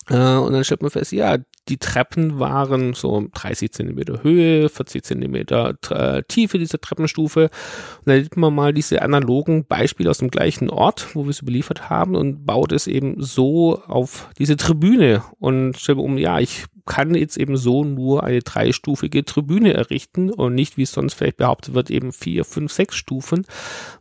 [0.10, 1.38] Äh, und dann stellt man fest, ja,
[1.70, 7.44] die Treppen waren so 30 Zentimeter Höhe, 40 Zentimeter äh, Tiefe dieser Treppenstufe.
[7.44, 11.42] Und dann nimmt man mal diese analogen Beispiele aus dem gleichen Ort, wo wir es
[11.42, 17.16] überliefert haben und baut es eben so auf diese Tribüne und um, ja, ich kann
[17.16, 21.74] jetzt eben so nur eine dreistufige Tribüne errichten und nicht, wie es sonst vielleicht behauptet
[21.74, 23.46] wird, eben vier, fünf, sechs Stufen,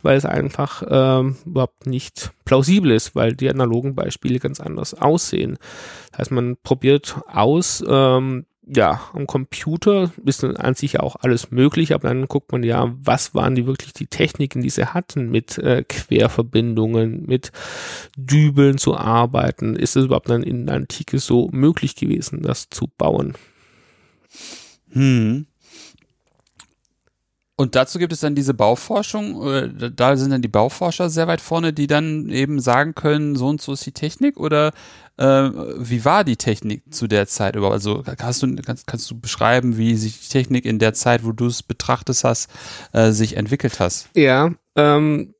[0.02, 5.58] weil es einfach ähm, überhaupt nicht plausibel ist, weil die analogen Beispiele ganz anders aussehen.
[6.10, 11.16] Das heißt, man probiert aus, ähm, ja, am Computer ist dann an sich ja auch
[11.20, 14.86] alles möglich, aber dann guckt man ja, was waren die wirklich die Techniken, die sie
[14.86, 17.50] hatten, mit äh, Querverbindungen, mit
[18.16, 19.74] Dübeln zu arbeiten.
[19.74, 23.34] Ist es überhaupt dann in der Antike so möglich gewesen, das zu bauen?
[24.92, 25.46] Hm.
[27.62, 31.72] Und dazu gibt es dann diese Bauforschung, da sind dann die Bauforscher sehr weit vorne,
[31.72, 34.72] die dann eben sagen können, so und so ist die Technik oder
[35.16, 37.74] äh, wie war die Technik zu der Zeit überhaupt?
[37.74, 41.30] Also hast du, kannst, kannst du beschreiben, wie sich die Technik in der Zeit, wo
[41.30, 42.50] du es betrachtest hast,
[42.92, 44.08] äh, sich entwickelt hast?
[44.16, 45.32] Ja, ähm,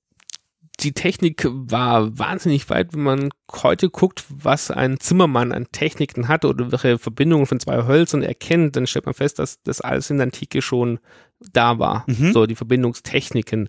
[0.78, 6.44] die Technik war wahnsinnig weit, wenn man heute guckt, was ein Zimmermann an Techniken hat
[6.44, 10.18] oder welche Verbindungen von zwei Hölzern erkennt, dann stellt man fest, dass das alles in
[10.18, 11.00] der Antike schon
[11.52, 12.04] da war.
[12.06, 12.32] Mhm.
[12.32, 13.68] So die Verbindungstechniken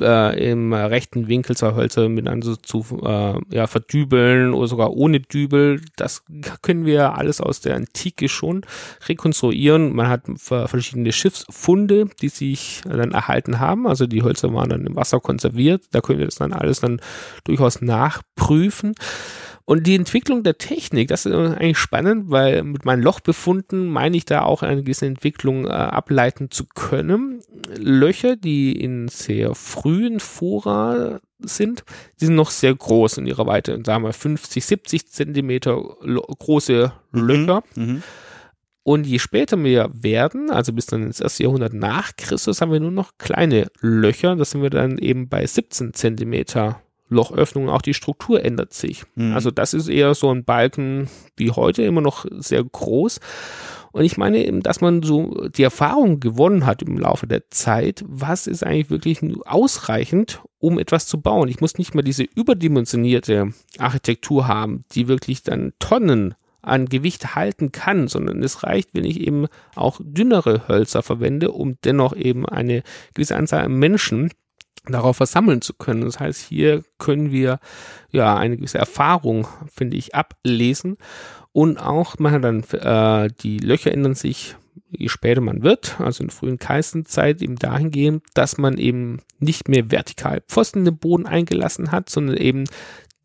[0.00, 5.80] äh, im rechten Winkel zwei Hölzer miteinander zu äh, ja, verdübeln oder sogar ohne Dübel.
[5.96, 6.24] Das
[6.62, 8.62] können wir alles aus der Antike schon
[9.08, 9.94] rekonstruieren.
[9.94, 13.86] Man hat verschiedene Schiffsfunde, die sich dann erhalten haben.
[13.86, 15.84] Also die Hölzer waren dann im Wasser konserviert.
[15.92, 17.00] Da können wir das dann alles dann
[17.44, 18.94] durchaus nachprüfen.
[19.68, 24.24] Und die Entwicklung der Technik, das ist eigentlich spannend, weil mit meinen Lochbefunden meine ich
[24.24, 27.42] da auch eine gewisse Entwicklung äh, ableiten zu können.
[27.76, 31.84] Löcher, die in sehr frühen Fora sind,
[32.18, 37.20] die sind noch sehr groß in ihrer Weite, sagen wir 50, 70 Zentimeter große mhm,
[37.20, 37.62] Löcher.
[37.74, 38.02] Mhm.
[38.84, 42.80] Und je später wir werden, also bis dann ins erste Jahrhundert nach Christus, haben wir
[42.80, 44.34] nur noch kleine Löcher.
[44.34, 49.04] Das sind wir dann eben bei 17 Zentimeter Lochöffnungen, auch die Struktur ändert sich.
[49.14, 49.34] Mhm.
[49.34, 53.20] Also das ist eher so ein Balken wie heute immer noch sehr groß.
[53.92, 58.04] Und ich meine eben, dass man so die Erfahrung gewonnen hat im Laufe der Zeit,
[58.06, 61.48] was ist eigentlich wirklich ausreichend, um etwas zu bauen.
[61.48, 67.72] Ich muss nicht mehr diese überdimensionierte Architektur haben, die wirklich dann Tonnen an Gewicht halten
[67.72, 72.82] kann, sondern es reicht, wenn ich eben auch dünnere Hölzer verwende, um dennoch eben eine
[73.14, 74.30] gewisse Anzahl an Menschen
[74.92, 76.02] darauf versammeln zu können.
[76.02, 77.58] Das heißt, hier können wir
[78.10, 80.96] ja eine gewisse Erfahrung, finde ich, ablesen
[81.52, 84.56] und auch man hat dann äh, die Löcher ändern sich
[84.90, 89.68] je später man wird, also in der frühen Kaisenzeit eben dahingehend, dass man eben nicht
[89.68, 92.64] mehr vertikal Pfosten in den Boden eingelassen hat, sondern eben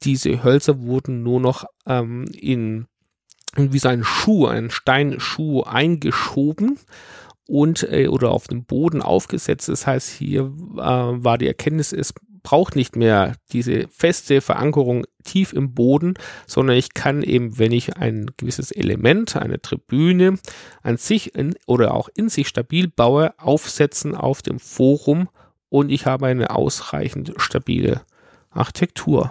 [0.04, 2.88] diese Hölzer wurden nur noch ähm, in
[3.56, 6.80] wie so ein Schuh, ein Steinschuh eingeschoben
[7.54, 9.70] und äh, oder auf dem Boden aufgesetzt.
[9.70, 15.54] Das heißt, hier äh, war die Erkenntnis, es braucht nicht mehr diese feste Verankerung tief
[15.54, 16.16] im Boden,
[16.48, 20.40] sondern ich kann eben, wenn ich ein gewisses Element, eine Tribüne
[20.82, 25.30] an sich in, oder auch in sich stabil baue, aufsetzen auf dem Forum
[25.70, 28.02] und ich habe eine ausreichend stabile
[28.50, 29.30] Architektur.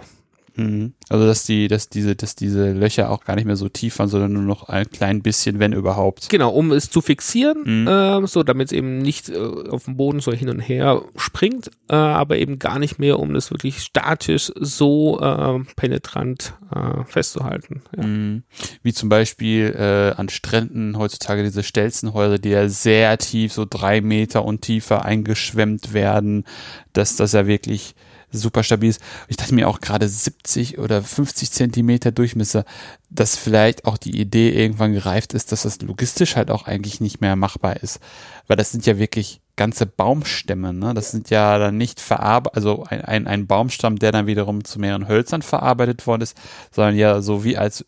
[0.55, 0.93] Mhm.
[1.09, 4.09] Also dass die, dass diese, dass diese Löcher auch gar nicht mehr so tief waren,
[4.09, 6.29] sondern nur noch ein klein bisschen, wenn überhaupt.
[6.29, 7.87] Genau, um es zu fixieren, mhm.
[7.87, 11.71] äh, so damit es eben nicht äh, auf dem Boden so hin und her springt,
[11.89, 17.81] äh, aber eben gar nicht mehr, um das wirklich statisch so äh, penetrant äh, festzuhalten.
[17.95, 18.03] Ja.
[18.03, 18.43] Mhm.
[18.83, 24.01] Wie zum Beispiel äh, an Stränden heutzutage diese Stelzenhäuser, die ja sehr tief, so drei
[24.01, 26.45] Meter und tiefer eingeschwemmt werden,
[26.93, 27.95] dass das ja wirklich
[28.33, 29.01] super stabil ist.
[29.27, 32.65] Ich dachte mir auch gerade 70 oder 50 Zentimeter Durchmesser,
[33.09, 37.21] dass vielleicht auch die Idee irgendwann gereift ist, dass das logistisch halt auch eigentlich nicht
[37.21, 37.99] mehr machbar ist.
[38.47, 40.93] Weil das sind ja wirklich ganze Baumstämme, ne?
[40.93, 44.79] Das sind ja dann nicht verarbeitet, also ein, ein, ein Baumstamm, der dann wiederum zu
[44.79, 46.35] mehreren Hölzern verarbeitet worden ist,
[46.71, 47.85] sondern ja so wie als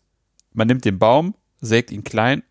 [0.52, 2.42] man nimmt den Baum, sägt ihn klein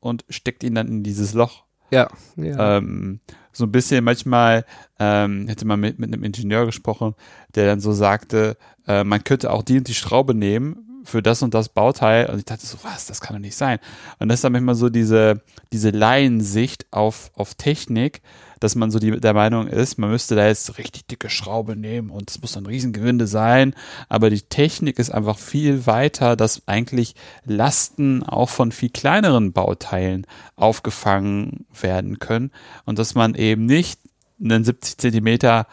[0.00, 2.08] und steckt ihn dann in dieses Loch Ja.
[2.36, 2.78] ja.
[2.78, 3.20] Ähm,
[3.56, 4.66] so ein bisschen manchmal
[4.98, 7.14] ähm, hätte man mit, mit einem Ingenieur gesprochen,
[7.54, 11.42] der dann so sagte, äh, man könnte auch die und die Schraube nehmen für das
[11.42, 12.28] und das Bauteil.
[12.28, 13.78] Und ich dachte so, was, das kann doch nicht sein.
[14.18, 15.40] Und das ist dann manchmal so diese,
[15.72, 18.20] diese Laiensicht auf, auf Technik,
[18.60, 22.10] dass man so die, der Meinung ist, man müsste da jetzt richtig dicke Schraube nehmen
[22.10, 23.74] und es muss ein Riesengewinde sein.
[24.08, 27.14] Aber die Technik ist einfach viel weiter, dass eigentlich
[27.44, 32.50] Lasten auch von viel kleineren Bauteilen aufgefangen werden können
[32.84, 34.00] und dass man eben nicht
[34.40, 35.66] einen 70 Zentimeter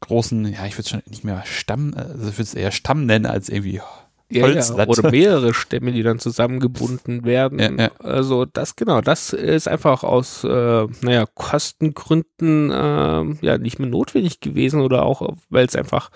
[0.00, 3.06] großen, ja, ich würde es schon nicht mehr Stamm, also ich würde es eher Stamm
[3.06, 3.80] nennen als irgendwie
[4.30, 7.78] ja, ja, oder mehrere Stämme, die dann zusammengebunden werden.
[7.78, 7.90] Ja.
[7.98, 14.40] Also das genau, das ist einfach aus äh, naja Kostengründen äh, ja nicht mehr notwendig
[14.40, 16.10] gewesen oder auch weil es einfach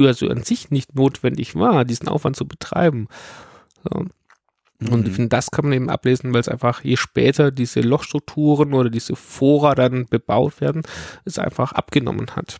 [0.00, 3.08] also an sich nicht notwendig war, diesen Aufwand zu betreiben.
[3.84, 4.06] So.
[4.80, 5.14] Und ich mhm.
[5.14, 9.16] finde, das kann man eben ablesen, weil es einfach, je später diese Lochstrukturen oder diese
[9.16, 10.82] Fora dann bebaut werden,
[11.24, 12.58] es einfach abgenommen hat.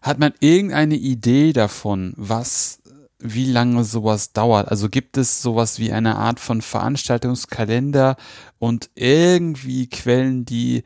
[0.00, 2.81] Hat man irgendeine Idee davon, was
[3.22, 4.68] wie lange sowas dauert.
[4.68, 8.16] Also gibt es sowas wie eine Art von Veranstaltungskalender
[8.58, 10.82] und irgendwie Quellen, die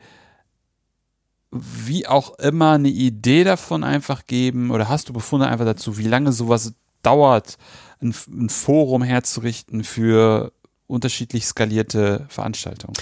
[1.51, 6.07] wie auch immer eine Idee davon einfach geben oder hast du Befunde einfach dazu, wie
[6.07, 7.57] lange sowas dauert,
[8.01, 10.51] ein, ein Forum herzurichten für
[10.87, 12.95] unterschiedlich skalierte Veranstaltungen?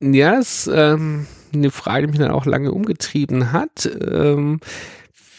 [0.00, 3.90] Ja, ist ähm, eine Frage, die mich dann auch lange umgetrieben hat.
[4.00, 4.60] Ähm,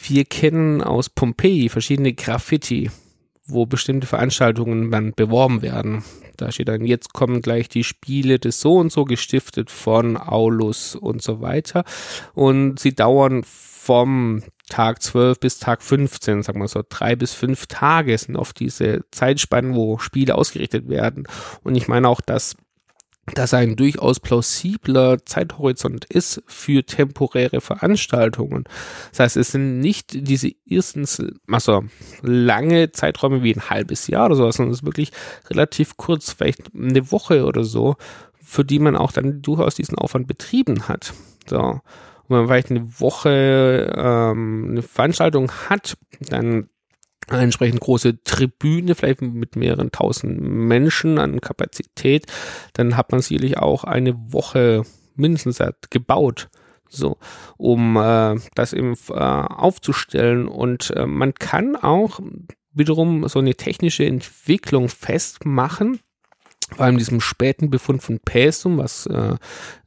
[0.03, 2.89] wir kennen aus Pompeji verschiedene Graffiti
[3.49, 6.03] wo bestimmte Veranstaltungen dann beworben werden.
[6.37, 10.95] Da steht dann, jetzt kommen gleich die Spiele des so und so gestiftet von Aulus
[10.95, 11.83] und so weiter.
[12.33, 17.65] Und sie dauern vom Tag 12 bis Tag 15, sagen wir so, drei bis fünf
[17.67, 21.27] Tage sind auf diese Zeitspannen, wo Spiele ausgerichtet werden.
[21.63, 22.55] Und ich meine auch, dass
[23.33, 28.65] das ein durchaus plausibler Zeithorizont ist für temporäre Veranstaltungen.
[29.11, 31.83] Das heißt, es sind nicht diese erstens, also
[32.21, 35.11] lange Zeiträume wie ein halbes Jahr oder sowas, sondern es ist wirklich
[35.49, 37.95] relativ kurz, vielleicht eine Woche oder so,
[38.41, 41.13] für die man auch dann durchaus diesen Aufwand betrieben hat.
[41.47, 41.59] So.
[41.59, 41.81] Und
[42.29, 46.69] wenn man vielleicht eine Woche ähm, eine Veranstaltung hat, dann
[47.29, 52.25] eine entsprechend große Tribüne, vielleicht mit mehreren tausend Menschen an Kapazität,
[52.73, 54.83] dann hat man sicherlich auch eine Woche
[55.15, 56.49] mindestens gebaut,
[56.87, 57.17] so,
[57.57, 60.47] um äh, das eben äh, aufzustellen.
[60.47, 62.19] Und äh, man kann auch
[62.73, 65.99] wiederum so eine technische Entwicklung festmachen,
[66.75, 69.35] vor allem diesem späten Befund von Päsum, was äh,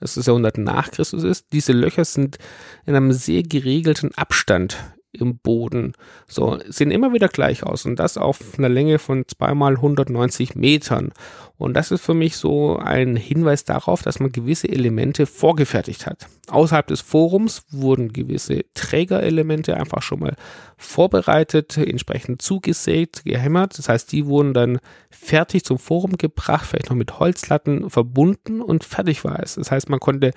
[0.00, 1.52] das Jahrhundert nach Christus ist.
[1.52, 2.38] Diese Löcher sind
[2.86, 4.78] in einem sehr geregelten Abstand
[5.12, 5.92] im Boden.
[6.26, 11.12] So, sehen immer wieder gleich aus und das auf einer Länge von zweimal 190 Metern.
[11.58, 16.26] Und das ist für mich so ein Hinweis darauf, dass man gewisse Elemente vorgefertigt hat.
[16.48, 20.34] Außerhalb des Forums wurden gewisse Trägerelemente einfach schon mal
[20.76, 23.78] vorbereitet, entsprechend zugesägt, gehämmert.
[23.78, 28.82] Das heißt, die wurden dann fertig zum Forum gebracht, vielleicht noch mit Holzlatten verbunden und
[28.82, 29.54] fertig war es.
[29.54, 30.32] Das heißt, man konnte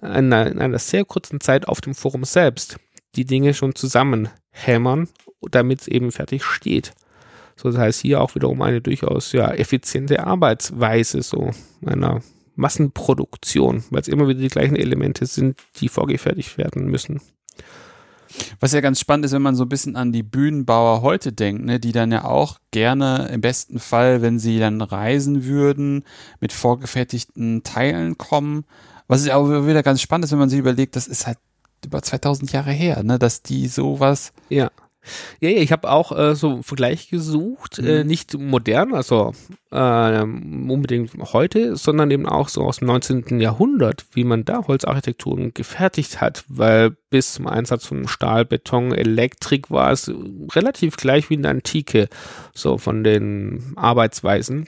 [0.00, 2.78] in einer, in einer sehr kurzen Zeit auf dem Forum selbst
[3.14, 5.08] die Dinge schon zusammenhämmern,
[5.50, 6.92] damit es eben fertig steht.
[7.56, 11.50] So, das heißt hier auch wiederum eine durchaus ja effiziente Arbeitsweise so
[11.84, 12.22] einer
[12.54, 17.20] Massenproduktion, weil es immer wieder die gleichen Elemente sind, die vorgefertigt werden müssen.
[18.60, 21.64] Was ja ganz spannend ist, wenn man so ein bisschen an die Bühnenbauer heute denkt,
[21.64, 26.04] ne, die dann ja auch gerne im besten Fall, wenn sie dann reisen würden,
[26.40, 28.64] mit vorgefertigten Teilen kommen.
[29.06, 31.38] Was ja auch wieder ganz spannend ist, wenn man sich überlegt, das ist halt
[31.86, 34.32] über 2000 Jahre her, ne, dass die sowas.
[34.48, 34.70] Ja.
[35.40, 37.88] Ja, ja ich habe auch äh, so einen Vergleich gesucht, äh, mhm.
[37.88, 39.32] äh, nicht modern, also
[39.70, 43.40] äh, unbedingt heute, sondern eben auch so aus dem 19.
[43.40, 49.70] Jahrhundert, wie man da Holzarchitekturen gefertigt hat, weil bis zum Einsatz von Stahl, Beton, Elektrik
[49.70, 50.10] war es
[50.54, 52.08] relativ gleich wie in der Antike,
[52.54, 54.66] so von den Arbeitsweisen.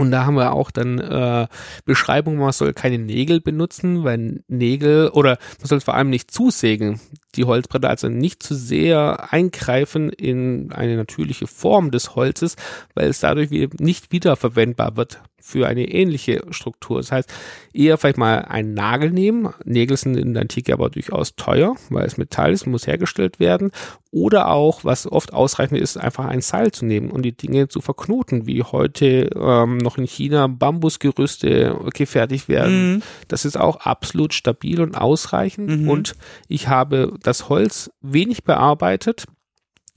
[0.00, 1.46] Und da haben wir auch dann äh,
[1.84, 6.98] Beschreibungen, man soll keine Nägel benutzen, weil Nägel oder man soll vor allem nicht zusägen.
[7.34, 12.56] Die Holzbretter also nicht zu sehr eingreifen in eine natürliche Form des Holzes,
[12.94, 16.98] weil es dadurch nicht wiederverwendbar wird für eine ähnliche Struktur.
[16.98, 17.32] Das heißt,
[17.72, 19.48] eher vielleicht mal einen Nagel nehmen.
[19.64, 23.70] Nägel sind in der Antike aber durchaus teuer, weil es Metall ist, muss hergestellt werden.
[24.12, 27.80] Oder auch, was oft ausreichend ist, einfach ein Seil zu nehmen und die Dinge zu
[27.80, 32.94] verknoten, wie heute ähm, noch in China Bambusgerüste gefertigt werden.
[32.94, 33.02] Mhm.
[33.28, 35.82] Das ist auch absolut stabil und ausreichend.
[35.82, 35.88] Mhm.
[35.88, 36.16] Und
[36.48, 39.26] ich habe das Holz wenig bearbeitet.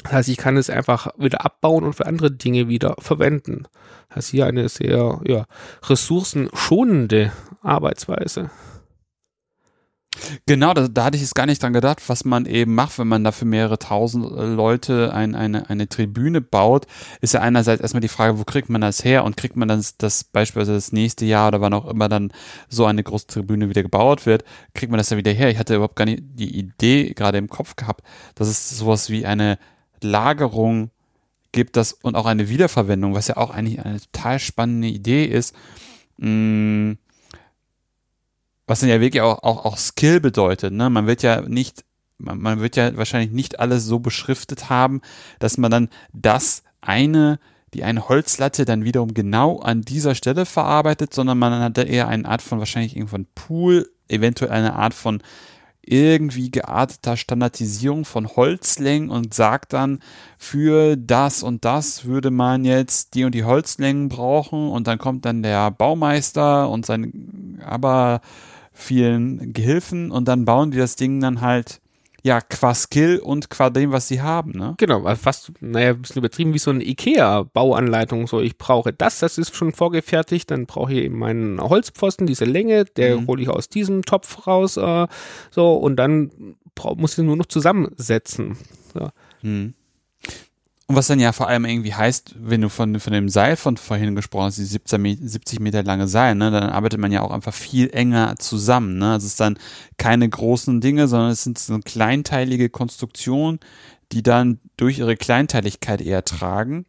[0.04, 3.64] Das heißt, ich kann es einfach wieder abbauen und für andere Dinge wieder verwenden.
[4.10, 5.46] Das ist hier eine sehr ja,
[5.88, 7.32] ressourcenschonende
[7.62, 8.52] Arbeitsweise.
[10.46, 13.08] Genau, da, da hatte ich jetzt gar nicht dran gedacht, was man eben macht, wenn
[13.08, 16.86] man da für mehrere tausend äh, Leute ein, eine, eine Tribüne baut.
[17.22, 19.98] Ist ja einerseits erstmal die Frage, wo kriegt man das her und kriegt man das,
[19.98, 22.32] das beispielsweise das nächste Jahr oder wann auch immer dann
[22.70, 24.44] so eine große Tribüne wieder gebaut wird,
[24.74, 25.50] kriegt man das ja wieder her.
[25.50, 29.26] Ich hatte überhaupt gar nicht die Idee gerade im Kopf gehabt, dass es sowas wie
[29.26, 29.58] eine
[30.04, 30.92] Lagerung
[31.52, 35.56] gibt das und auch eine Wiederverwendung, was ja auch eigentlich eine total spannende Idee ist.
[36.18, 36.94] Mm,
[38.68, 40.74] was dann ja wirklich auch, auch, auch Skill bedeutet.
[40.74, 40.90] Ne?
[40.90, 41.84] Man wird ja nicht,
[42.18, 45.02] man, man wird ja wahrscheinlich nicht alles so beschriftet haben,
[45.40, 47.40] dass man dann das eine,
[47.74, 52.08] die eine Holzlatte dann wiederum genau an dieser Stelle verarbeitet, sondern man hat da eher
[52.08, 55.22] eine Art von wahrscheinlich irgendwann Pool, eventuell eine Art von
[55.86, 60.00] irgendwie gearteter Standardisierung von Holzlängen und sagt dann,
[60.38, 64.70] für das und das würde man jetzt die und die Holzlängen brauchen.
[64.70, 68.22] Und dann kommt dann der Baumeister und sein aber
[68.72, 71.80] vielen Gehilfen und dann bauen die das Ding dann halt
[72.26, 74.76] ja, qua Skill und qua dem, was sie haben, ne?
[74.78, 78.28] Genau, fast, naja, ein bisschen übertrieben wie so eine IKEA-Bauanleitung.
[78.28, 82.46] So, ich brauche das, das ist schon vorgefertigt, dann brauche ich eben meinen Holzpfosten, diese
[82.46, 83.28] Länge, der mhm.
[83.28, 85.08] hole ich aus diesem Topf raus, äh,
[85.52, 86.32] so, und dann
[86.96, 88.58] muss ich nur noch zusammensetzen.
[88.94, 89.10] So.
[89.42, 89.74] Mhm.
[90.88, 93.78] Und was dann ja vor allem irgendwie heißt, wenn du von, von dem Seil von
[93.78, 97.54] vorhin gesprochen hast, die 70 Meter lange Seil, ne, dann arbeitet man ja auch einfach
[97.54, 98.98] viel enger zusammen.
[98.98, 99.14] Ne?
[99.14, 99.58] Also es ist dann
[99.98, 103.60] keine großen Dinge, sondern es sind so kleinteilige Konstruktionen,
[104.12, 106.86] die dann durch ihre Kleinteiligkeit eher tragen.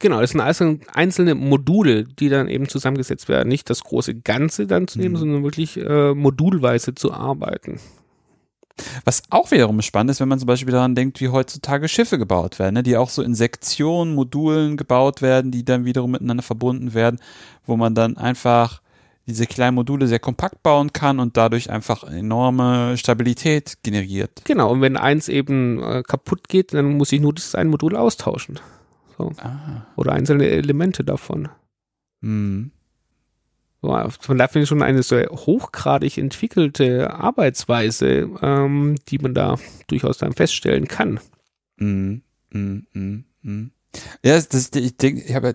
[0.00, 3.48] Genau, das sind also einzelne Module, die dann eben zusammengesetzt werden.
[3.48, 5.18] Nicht das große Ganze dann zu nehmen, mhm.
[5.18, 7.80] sondern wirklich äh, modulweise zu arbeiten.
[9.04, 12.58] Was auch wiederum spannend ist, wenn man zum Beispiel daran denkt, wie heutzutage Schiffe gebaut
[12.58, 16.94] werden, ne, die auch so in Sektionen, Modulen gebaut werden, die dann wiederum miteinander verbunden
[16.94, 17.18] werden,
[17.66, 18.80] wo man dann einfach
[19.26, 24.42] diese kleinen Module sehr kompakt bauen kann und dadurch einfach enorme Stabilität generiert.
[24.44, 27.94] Genau, und wenn eins eben äh, kaputt geht, dann muss ich nur das ein Modul
[27.94, 28.58] austauschen.
[29.18, 29.32] So.
[29.38, 29.86] Ah.
[29.96, 31.48] Oder einzelne Elemente davon.
[32.22, 32.72] Mhm.
[33.80, 39.56] Von daher finde ich schon eine sehr hochgradig entwickelte Arbeitsweise, ähm, die man da
[39.86, 41.20] durchaus dann feststellen kann.
[41.76, 42.16] Mm,
[42.52, 43.70] mm, mm, mm.
[44.22, 45.54] Ja, das, ich denke, ich habe,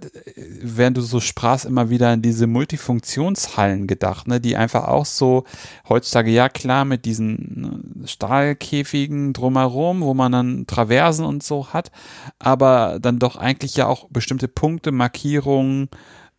[0.62, 5.44] während du so sprachst, immer wieder an diese Multifunktionshallen gedacht, ne, die einfach auch so
[5.88, 11.92] heutzutage, ja klar, mit diesen ne, Stahlkäfigen drumherum, wo man dann Traversen und so hat,
[12.40, 15.90] aber dann doch eigentlich ja auch bestimmte Punkte, Markierungen,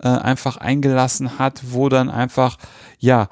[0.05, 2.59] äh, einfach eingelassen hat, wo dann einfach,
[2.98, 3.28] ja,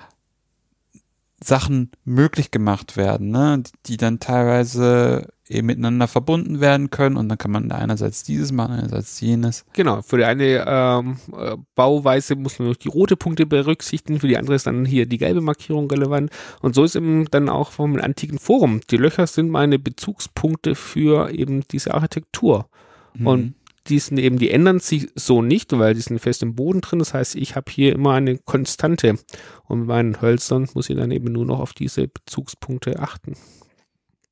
[1.44, 3.62] Sachen möglich gemacht werden, ne?
[3.86, 8.74] die dann teilweise eben miteinander verbunden werden können und dann kann man einerseits dieses machen,
[8.74, 9.64] einerseits jenes.
[9.72, 14.28] Genau, für die eine ähm, äh, Bauweise muss man noch die rote Punkte berücksichtigen, für
[14.28, 17.72] die andere ist dann hier die gelbe Markierung relevant und so ist eben dann auch
[17.72, 18.80] vom antiken Forum.
[18.90, 22.68] Die Löcher sind meine Bezugspunkte für eben diese Architektur.
[23.14, 23.26] Mhm.
[23.26, 23.54] Und
[23.88, 27.00] die sind eben, die ändern sich so nicht, weil die sind fest im Boden drin.
[27.00, 29.18] Das heißt, ich habe hier immer eine Konstante.
[29.64, 33.34] Und mit meinen Hölzern muss ich dann eben nur noch auf diese Bezugspunkte achten.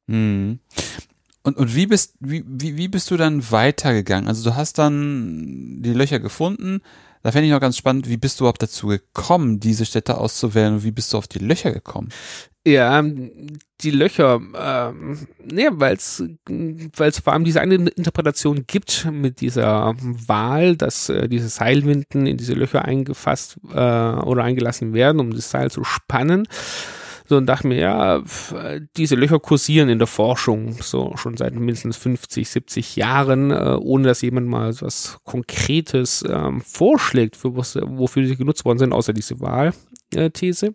[0.09, 0.61] Hm.
[1.43, 4.29] Und, und wie bist, wie, wie, wie bist du dann weitergegangen?
[4.29, 6.81] Also du hast dann die Löcher gefunden.
[7.23, 10.75] Da fände ich noch ganz spannend, wie bist du überhaupt dazu gekommen, diese Städte auszuwählen
[10.75, 12.09] und wie bist du auf die Löcher gekommen?
[12.67, 13.03] Ja,
[13.81, 16.23] die Löcher, ähm, ja, weil es
[17.25, 22.53] vor allem diese eine Interpretation gibt mit dieser Wahl, dass äh, diese Seilwinden in diese
[22.53, 26.47] Löcher eingefasst äh, oder eingelassen werden, um das Seil zu spannen.
[27.31, 28.23] So und dachte mir, ja,
[28.97, 34.09] diese Löcher kursieren in der Forschung so schon seit mindestens 50, 70 Jahren, äh, ohne
[34.09, 39.15] dass jemand mal was Konkretes ähm, vorschlägt, für was, wofür sie genutzt worden sind, außer
[39.15, 40.67] diese Wahlthese.
[40.67, 40.73] Äh,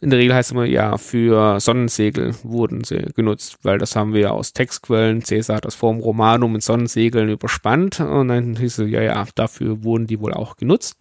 [0.00, 4.14] in der Regel heißt es immer, ja, für Sonnensegel wurden sie genutzt, weil das haben
[4.14, 5.22] wir ja aus Textquellen.
[5.22, 9.82] Cäsar hat das Form Romanum mit Sonnensegeln überspannt und dann hieß es, ja, ja, dafür
[9.82, 10.96] wurden die wohl auch genutzt.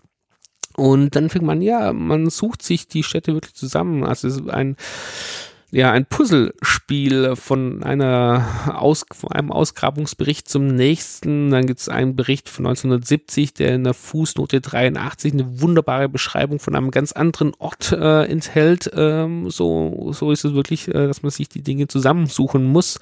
[0.76, 4.04] Und dann fängt man, ja, man sucht sich die Städte wirklich zusammen.
[4.04, 4.76] Also es ist ein
[5.70, 11.50] ja, ein Puzzlespiel von einer Aus, von einem Ausgrabungsbericht zum nächsten.
[11.50, 16.60] Dann gibt es einen Bericht von 1970, der in der Fußnote 83 eine wunderbare Beschreibung
[16.60, 18.90] von einem ganz anderen Ort äh, enthält.
[18.96, 23.02] Ähm, so, so ist es wirklich, äh, dass man sich die Dinge zusammensuchen muss.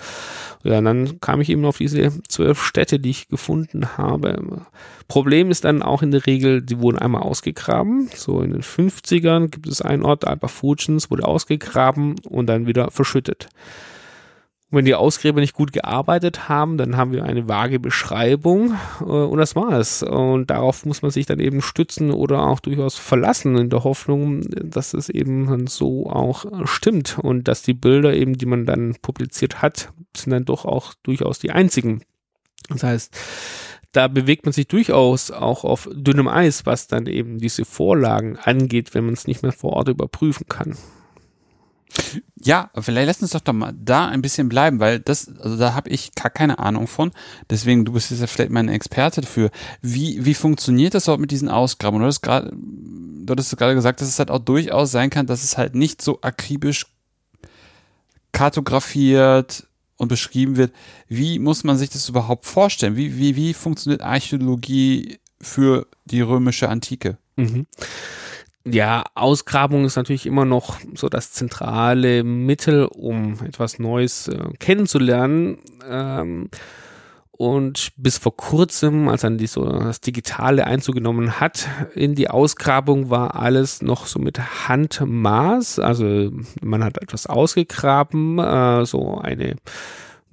[0.64, 4.66] Ja, dann kam ich eben auf diese zwölf Städte, die ich gefunden habe.
[5.08, 8.10] Problem ist dann auch in der Regel, die wurden einmal ausgegraben.
[8.16, 12.92] So in den 50ern gibt es einen Ort, Alba Fujins, wurde ausgegraben und dann wieder
[12.92, 13.50] verschüttet.
[14.72, 19.04] Und wenn die Ausgräber nicht gut gearbeitet haben, dann haben wir eine vage Beschreibung äh,
[19.04, 20.02] und das war es.
[20.02, 24.42] Und darauf muss man sich dann eben stützen oder auch durchaus verlassen in der Hoffnung,
[24.50, 29.62] dass es eben so auch stimmt und dass die Bilder eben, die man dann publiziert
[29.62, 32.02] hat, sind dann doch auch durchaus die einzigen.
[32.70, 33.16] Das heißt,
[33.92, 38.94] da bewegt man sich durchaus auch auf dünnem Eis, was dann eben diese Vorlagen angeht,
[38.94, 40.76] wenn man es nicht mehr vor Ort überprüfen kann.
[42.42, 45.74] Ja, vielleicht lass uns doch, doch mal da ein bisschen bleiben, weil das, also da
[45.74, 47.12] habe ich gar keine Ahnung von.
[47.50, 49.50] Deswegen, du bist jetzt ja vielleicht mein Experte dafür.
[49.82, 52.04] Wie, wie funktioniert das überhaupt mit diesen Ausgrabungen?
[52.04, 55.44] Du hast gerade, du hattest gerade gesagt, dass es halt auch durchaus sein kann, dass
[55.44, 56.86] es halt nicht so akribisch
[58.32, 59.68] kartografiert
[59.98, 60.74] und beschrieben wird.
[61.08, 62.98] Wie muss man sich das überhaupt vorstellen?
[62.98, 67.18] Wie, wie, wie funktioniert Archäologie für die römische Antike?
[67.38, 67.66] Mhm
[68.68, 75.60] ja, Ausgrabung ist natürlich immer noch so das zentrale Mittel, um etwas Neues äh, kennenzulernen.
[75.88, 76.50] Ähm,
[77.38, 82.30] und bis vor kurzem, als dann die, so das Digitale Einzug genommen hat in die
[82.30, 85.80] Ausgrabung, war alles noch so mit Handmaß.
[85.80, 89.58] Also man hat etwas ausgegraben, äh, so eine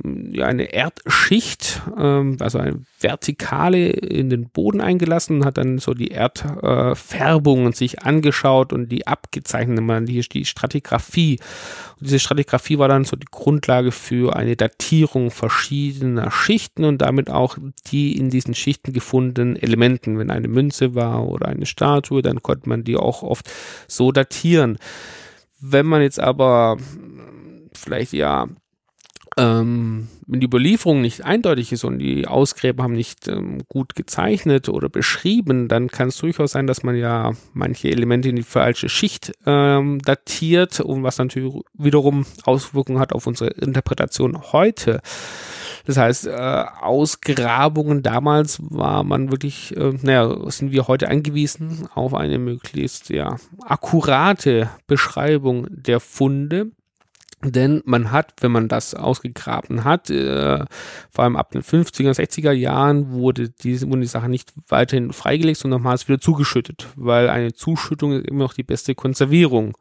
[0.05, 6.11] ja, eine Erdschicht, ähm, also eine Vertikale in den Boden eingelassen hat dann so die
[6.11, 11.39] Erdfärbungen äh, sich angeschaut und die abgezeichnet, man die, die Stratigraphie.
[12.01, 17.31] Und diese Stratigraphie war dann so die Grundlage für eine Datierung verschiedener Schichten und damit
[17.31, 20.19] auch die in diesen Schichten gefundenen Elementen.
[20.19, 23.49] Wenn eine Münze war oder eine Statue, dann konnte man die auch oft
[23.87, 24.79] so datieren.
[25.61, 26.79] Wenn man jetzt aber
[27.73, 28.49] vielleicht ja
[29.37, 34.69] ähm, wenn die Überlieferung nicht eindeutig ist und die Ausgräber haben nicht ähm, gut gezeichnet
[34.69, 38.89] oder beschrieben, dann kann es durchaus sein, dass man ja manche Elemente in die falsche
[38.89, 45.01] Schicht ähm, datiert und was natürlich wiederum Auswirkungen hat auf unsere Interpretation heute.
[45.87, 52.15] Das heißt, äh, Ausgrabungen damals war man wirklich, äh, naja, sind wir heute angewiesen auf
[52.15, 56.71] eine möglichst ja akkurate Beschreibung der Funde
[57.45, 60.65] denn man hat, wenn man das ausgegraben hat, äh,
[61.11, 65.59] vor allem ab den 50er, 60er Jahren wurde diese, wurden die Sachen nicht weiterhin freigelegt,
[65.59, 69.77] sondern nochmals wieder zugeschüttet, weil eine Zuschüttung ist immer noch die beste Konservierung.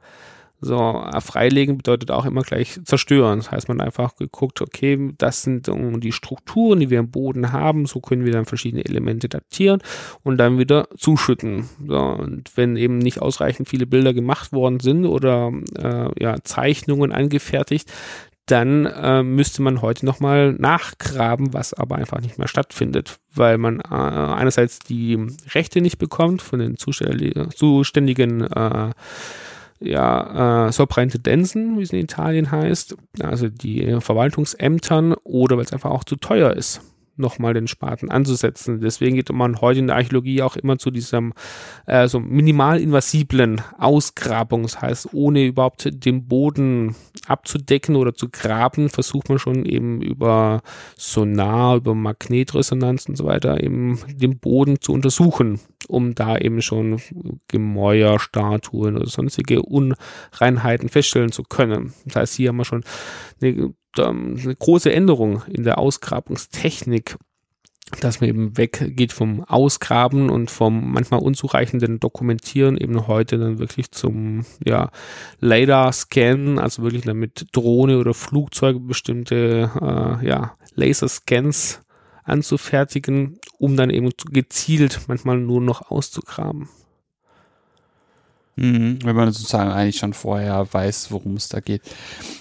[0.61, 3.39] So, äh, freilegen bedeutet auch immer gleich zerstören.
[3.39, 7.87] Das heißt, man einfach geguckt, okay, das sind die Strukturen, die wir im Boden haben,
[7.87, 9.81] so können wir dann verschiedene Elemente datieren
[10.23, 11.67] und dann wieder zuschütten.
[11.87, 17.11] So, und wenn eben nicht ausreichend viele Bilder gemacht worden sind oder äh, ja, Zeichnungen
[17.11, 17.91] angefertigt,
[18.45, 23.79] dann äh, müsste man heute nochmal nachgraben, was aber einfach nicht mehr stattfindet, weil man
[23.79, 25.17] äh, einerseits die
[25.53, 28.89] Rechte nicht bekommt von den zuständigen äh,
[29.81, 35.91] ja, äh, Soprintendenzen, wie es in Italien heißt, also die Verwaltungsämtern, oder weil es einfach
[35.91, 36.81] auch zu teuer ist
[37.21, 38.81] nochmal den Spaten anzusetzen.
[38.81, 41.33] Deswegen geht man heute in der Archäologie auch immer zu diesem
[41.85, 44.63] äh, so minimalinvasiblen Ausgrabung.
[44.63, 46.95] Das heißt, ohne überhaupt den Boden
[47.27, 50.61] abzudecken oder zu graben, versucht man schon eben über
[50.97, 56.99] Sonar, über Magnetresonanz und so weiter eben den Boden zu untersuchen, um da eben schon
[57.47, 61.93] Gemäuer, Statuen oder sonstige Unreinheiten feststellen zu können.
[62.05, 62.83] Das heißt, hier haben wir schon
[63.41, 67.17] eine ähm, eine große Änderung in der Ausgrabungstechnik,
[67.99, 73.91] dass man eben weggeht vom Ausgraben und vom manchmal unzureichenden Dokumentieren eben heute dann wirklich
[73.91, 74.91] zum ja,
[75.41, 81.81] LiDAR-Scan, also wirklich dann mit Drohne oder Flugzeuge bestimmte äh, ja, Laserscans
[82.23, 86.69] anzufertigen, um dann eben gezielt manchmal nur noch auszugraben.
[88.55, 91.81] Mhm, wenn man sozusagen eigentlich schon vorher weiß, worum es da geht.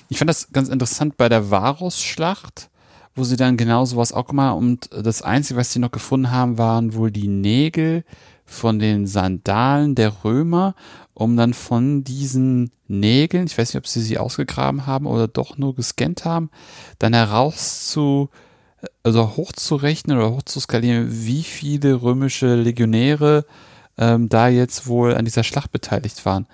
[0.09, 2.69] Ich fand das ganz interessant bei der Varus-Schlacht,
[3.15, 4.59] wo sie dann genau sowas auch gemacht haben.
[4.59, 8.05] Und das Einzige, was sie noch gefunden haben, waren wohl die Nägel
[8.45, 10.75] von den Sandalen der Römer,
[11.15, 15.57] um dann von diesen Nägeln, ich weiß nicht, ob sie sie ausgegraben haben oder doch
[15.57, 16.51] nur gescannt haben,
[16.99, 18.29] dann herauszu,
[19.03, 23.45] also hochzurechnen oder hochzuskalieren, wie viele römische Legionäre
[23.99, 26.47] ähm, da jetzt wohl an dieser Schlacht beteiligt waren.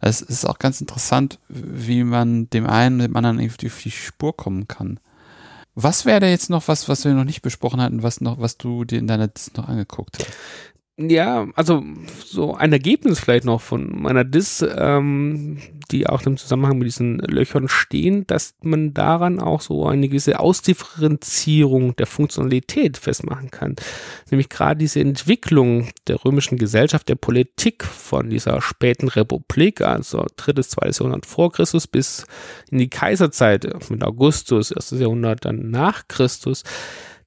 [0.00, 3.90] Es ist auch ganz interessant, wie man dem einen und dem anderen irgendwie auf die
[3.90, 5.00] Spur kommen kann.
[5.74, 8.58] Was wäre da jetzt noch was, was wir noch nicht besprochen hatten, was noch, was
[8.58, 10.28] du dir in deiner Liste noch angeguckt hast?
[11.00, 11.84] Ja, also
[12.24, 15.58] so ein Ergebnis vielleicht noch von meiner Dis, ähm,
[15.92, 20.40] die auch im Zusammenhang mit diesen Löchern stehen, dass man daran auch so eine gewisse
[20.40, 23.76] Ausdifferenzierung der Funktionalität festmachen kann.
[24.28, 30.70] Nämlich gerade diese Entwicklung der römischen Gesellschaft, der Politik von dieser späten Republik, also drittes,
[30.70, 32.26] zweites Jahrhundert vor Christus bis
[32.72, 36.64] in die Kaiserzeit mit Augustus, erstes Jahrhundert dann nach Christus,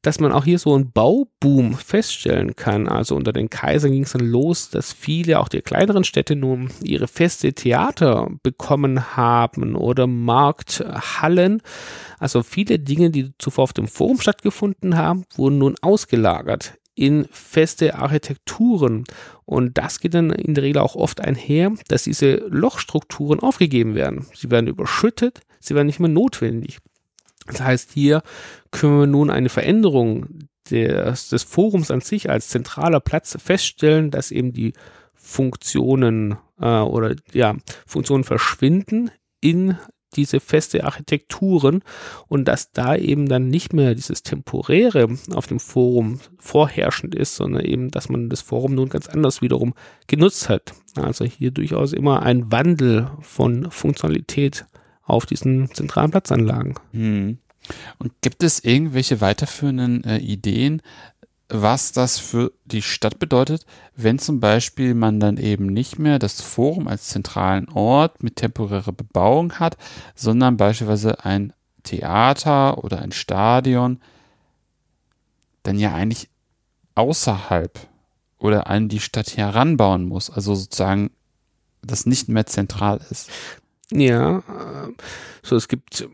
[0.02, 2.88] dass man auch hier so einen Bauboom feststellen kann.
[2.88, 6.72] Also unter den Kaisern ging es dann los, dass viele, auch die kleineren Städte nun
[6.84, 11.62] ihre feste Theater bekommen haben oder Markthallen.
[12.20, 17.96] Also viele Dinge, die zuvor auf dem Forum stattgefunden haben, wurden nun ausgelagert in feste
[17.96, 19.04] Architekturen.
[19.46, 24.26] Und das geht dann in der Regel auch oft einher, dass diese Lochstrukturen aufgegeben werden.
[24.34, 26.80] Sie werden überschüttet, sie werden nicht mehr notwendig.
[27.52, 28.22] Das heißt, hier
[28.72, 34.32] können wir nun eine Veränderung des, des Forums an sich als zentraler Platz feststellen, dass
[34.32, 34.74] eben die
[35.14, 39.78] Funktionen äh, oder ja, Funktionen verschwinden in
[40.16, 41.84] diese feste Architekturen
[42.28, 47.64] und dass da eben dann nicht mehr dieses Temporäre auf dem Forum vorherrschend ist, sondern
[47.64, 49.74] eben, dass man das Forum nun ganz anders wiederum
[50.08, 50.74] genutzt hat.
[50.96, 54.66] Also hier durchaus immer ein Wandel von Funktionalität
[55.04, 56.76] auf diesen zentralen Platzanlagen.
[56.92, 57.38] Hm.
[58.00, 60.82] Und gibt es irgendwelche weiterführenden äh, Ideen,
[61.54, 66.42] was das für die Stadt bedeutet, wenn zum Beispiel man dann eben nicht mehr das
[66.42, 69.78] Forum als zentralen Ort mit temporärer Bebauung hat,
[70.16, 71.54] sondern beispielsweise ein
[71.84, 74.00] Theater oder ein Stadion,
[75.64, 76.30] dann ja eigentlich
[76.96, 77.88] außerhalb
[78.38, 81.12] oder an die Stadt heranbauen muss, also sozusagen
[81.82, 83.30] das nicht mehr zentral ist.
[83.92, 84.94] Ja, äh,
[85.44, 86.08] so es gibt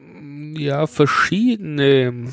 [0.58, 2.32] ja verschiedene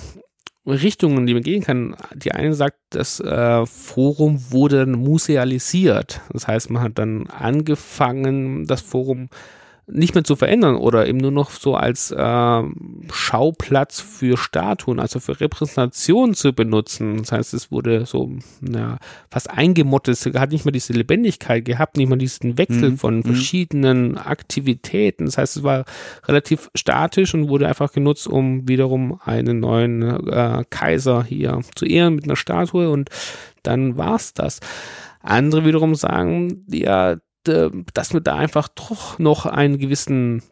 [0.66, 1.94] Richtungen, die man gehen kann.
[2.14, 6.22] Die eine sagt, das äh, Forum wurde musealisiert.
[6.32, 9.28] Das heißt, man hat dann angefangen, das Forum
[9.86, 12.62] nicht mehr zu verändern oder eben nur noch so als äh,
[13.12, 17.18] Schauplatz für Statuen, also für Repräsentationen zu benutzen.
[17.18, 18.32] Das heißt, es wurde so
[18.66, 18.98] ja,
[19.30, 22.98] fast eingemottet, es hat nicht mehr diese Lebendigkeit gehabt, nicht mehr diesen Wechsel mhm.
[22.98, 23.24] von mhm.
[23.24, 25.26] verschiedenen Aktivitäten.
[25.26, 25.84] Das heißt, es war
[26.26, 32.14] relativ statisch und wurde einfach genutzt, um wiederum einen neuen äh, Kaiser hier zu ehren
[32.14, 33.10] mit einer Statue und
[33.62, 34.60] dann war's das.
[35.20, 40.42] Andere wiederum sagen, ja, dass wir da einfach doch noch einen gewissen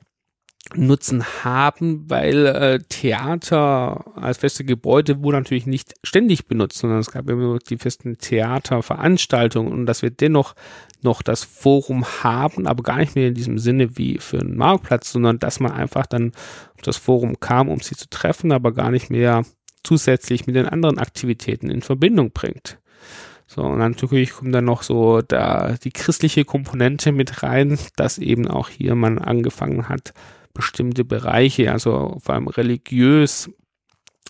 [0.75, 7.11] Nutzen haben, weil äh, Theater als feste Gebäude wurde natürlich nicht ständig benutzt, sondern es
[7.11, 10.55] gab immer die festen Theaterveranstaltungen und dass wir dennoch
[11.03, 15.13] noch das Forum haben, aber gar nicht mehr in diesem Sinne wie für einen Marktplatz,
[15.13, 16.33] sondern dass man einfach dann
[16.75, 19.45] auf das Forum kam, um sie zu treffen, aber gar nicht mehr
[19.83, 22.79] zusätzlich mit den anderen Aktivitäten in Verbindung bringt.
[23.55, 28.17] So, und dann natürlich kommt dann noch so da die christliche Komponente mit rein, dass
[28.17, 30.15] eben auch hier man angefangen hat,
[30.55, 33.51] bestimmte Bereiche, also vor allem religiös,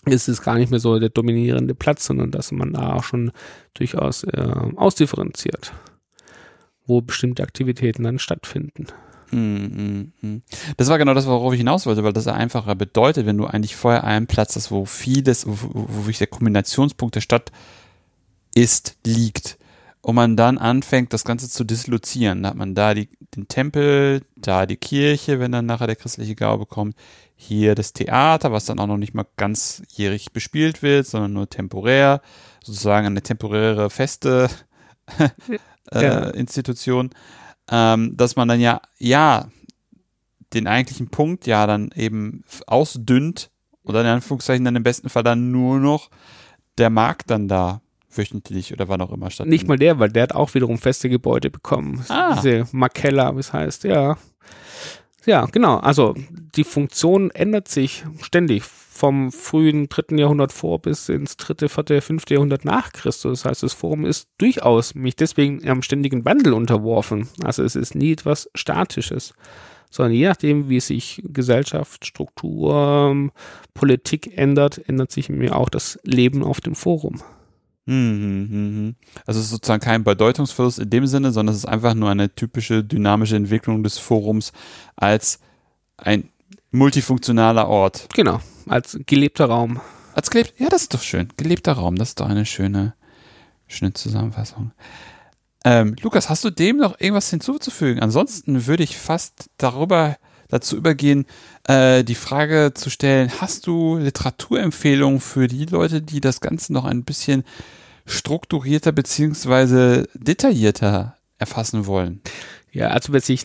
[0.05, 3.31] ist es gar nicht mehr so der dominierende Platz, sondern dass man da auch schon
[3.75, 5.71] durchaus äh, ausdifferenziert,
[6.85, 8.87] wo bestimmte Aktivitäten dann stattfinden.
[9.31, 10.41] Mm, mm, mm.
[10.75, 13.77] Das war genau das, worauf ich hinaus wollte, weil das einfacher bedeutet, wenn du eigentlich
[13.77, 17.51] vorher einen Platz hast, wo vieles, wo, wo wirklich der Kombinationspunkt der Stadt
[18.55, 19.57] ist, liegt.
[20.01, 22.43] Und man dann anfängt, das Ganze zu dislozieren.
[22.43, 26.35] Da hat man da die, den Tempel, da die Kirche, wenn dann nachher der christliche
[26.35, 26.95] Glaube kommt,
[27.35, 32.21] hier das Theater, was dann auch noch nicht mal ganzjährig bespielt wird, sondern nur temporär,
[32.63, 34.49] sozusagen eine temporäre feste
[35.91, 36.29] äh, ja.
[36.31, 37.09] Institution,
[37.71, 39.47] ähm, dass man dann ja, ja,
[40.53, 43.49] den eigentlichen Punkt ja dann eben ausdünnt
[43.83, 46.09] oder in Anführungszeichen dann im besten Fall dann nur noch
[46.77, 47.81] der Markt dann da
[48.17, 49.47] wöchentlich oder wann auch immer statt.
[49.47, 52.03] Nicht mal der, weil der hat auch wiederum feste Gebäude bekommen.
[52.09, 52.35] Ah.
[52.35, 54.17] Diese Makella, wie es heißt, ja.
[55.25, 55.77] Ja, genau.
[55.77, 56.15] Also
[56.55, 62.35] die Funktion ändert sich ständig vom frühen dritten Jahrhundert vor bis ins dritte, vierte, fünfte
[62.35, 63.41] Jahrhundert nach Christus.
[63.41, 67.27] Das heißt, das Forum ist durchaus mich deswegen am ständigen Wandel unterworfen.
[67.43, 69.33] Also es ist nie etwas Statisches,
[69.89, 73.31] sondern je nachdem, wie sich Gesellschaft, Struktur,
[73.73, 77.21] Politik ändert, ändert sich mir auch das Leben auf dem Forum.
[77.85, 78.95] Mhm, mhm.
[79.25, 82.33] Also es ist sozusagen kein Bedeutungsverlust in dem Sinne, sondern es ist einfach nur eine
[82.33, 84.53] typische dynamische Entwicklung des Forums
[84.95, 85.39] als
[85.97, 86.29] ein
[86.71, 88.07] multifunktionaler Ort.
[88.13, 89.81] Genau, als gelebter Raum.
[90.13, 91.29] Als gelebt, ja, das ist doch schön.
[91.37, 92.93] Gelebter Raum, das ist doch eine schöne,
[93.67, 94.71] schöne Zusammenfassung.
[95.65, 98.01] Ähm, Lukas, hast du dem noch irgendwas hinzuzufügen?
[98.01, 100.17] Ansonsten würde ich fast darüber
[100.49, 101.25] dazu übergehen,
[101.67, 106.85] äh, die Frage zu stellen, hast du Literaturempfehlungen für die Leute, die das Ganze noch
[106.85, 107.43] ein bisschen
[108.05, 112.21] strukturierter beziehungsweise detaillierter erfassen wollen.
[112.71, 113.43] Ja, also wer sich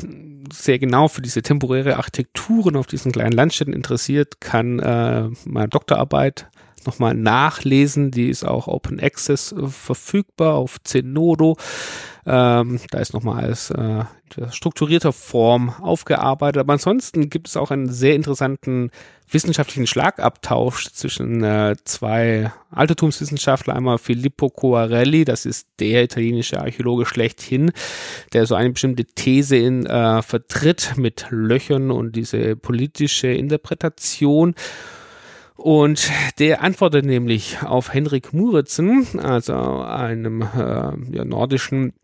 [0.53, 6.49] sehr genau für diese temporäre Architekturen auf diesen kleinen Landstädten interessiert, kann äh, mal Doktorarbeit
[6.89, 8.11] nochmal nachlesen.
[8.11, 11.57] Die ist auch Open Access äh, verfügbar auf Zenodo.
[12.27, 14.05] Ähm, da ist nochmal alles äh,
[14.51, 16.61] strukturierter Form aufgearbeitet.
[16.61, 18.91] Aber ansonsten gibt es auch einen sehr interessanten
[19.31, 27.73] wissenschaftlichen Schlagabtausch zwischen äh, zwei Altertumswissenschaftler, einmal Filippo Coarelli, das ist der italienische Archäologe schlechthin,
[28.33, 34.55] der so eine bestimmte These in, äh, vertritt mit Löchern und diese politische Interpretation.
[35.59, 41.95] Und der antwortet nämlich auf Henrik Muritzen, also einem äh, ja, nordischen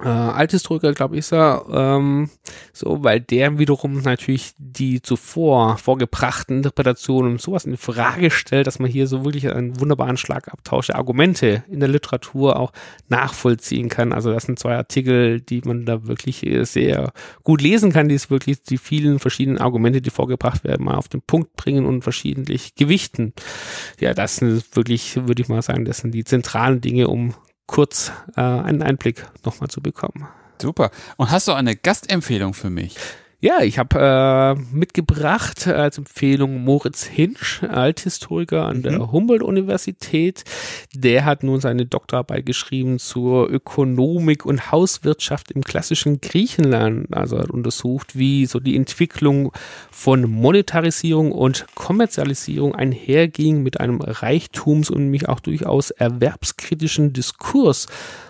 [0.00, 2.30] äh, Althistoriker, glaube ich, ist er, ähm,
[2.72, 8.78] so, weil der wiederum natürlich die zuvor vorgebrachten Interpretationen und sowas in Frage stellt, dass
[8.78, 12.72] man hier so wirklich einen wunderbaren Schlagabtausch der Argumente in der Literatur auch
[13.08, 14.12] nachvollziehen kann.
[14.12, 18.14] Also das sind zwei Artikel, die man da wirklich äh, sehr gut lesen kann, die
[18.14, 22.02] es wirklich die vielen verschiedenen Argumente, die vorgebracht werden, mal auf den Punkt bringen und
[22.02, 23.32] verschiedentlich gewichten.
[23.98, 27.34] Ja, das sind wirklich, würde ich mal sagen, das sind die zentralen Dinge, um
[27.68, 30.26] kurz äh, einen Einblick nochmal zu bekommen.
[30.60, 30.90] Super.
[31.16, 32.96] Und hast du eine Gastempfehlung für mich?
[33.40, 39.12] Ja, ich habe äh, mitgebracht als Empfehlung Moritz Hinsch, Althistoriker an der mhm.
[39.12, 40.42] Humboldt-Universität.
[40.92, 47.14] Der hat nun seine Doktorarbeit geschrieben zur Ökonomik und Hauswirtschaft im klassischen Griechenland.
[47.14, 49.52] Also hat untersucht, wie so die Entwicklung
[49.92, 57.86] von Monetarisierung und Kommerzialisierung einherging mit einem Reichtums- und mich auch durchaus erwerbskritischen Diskurs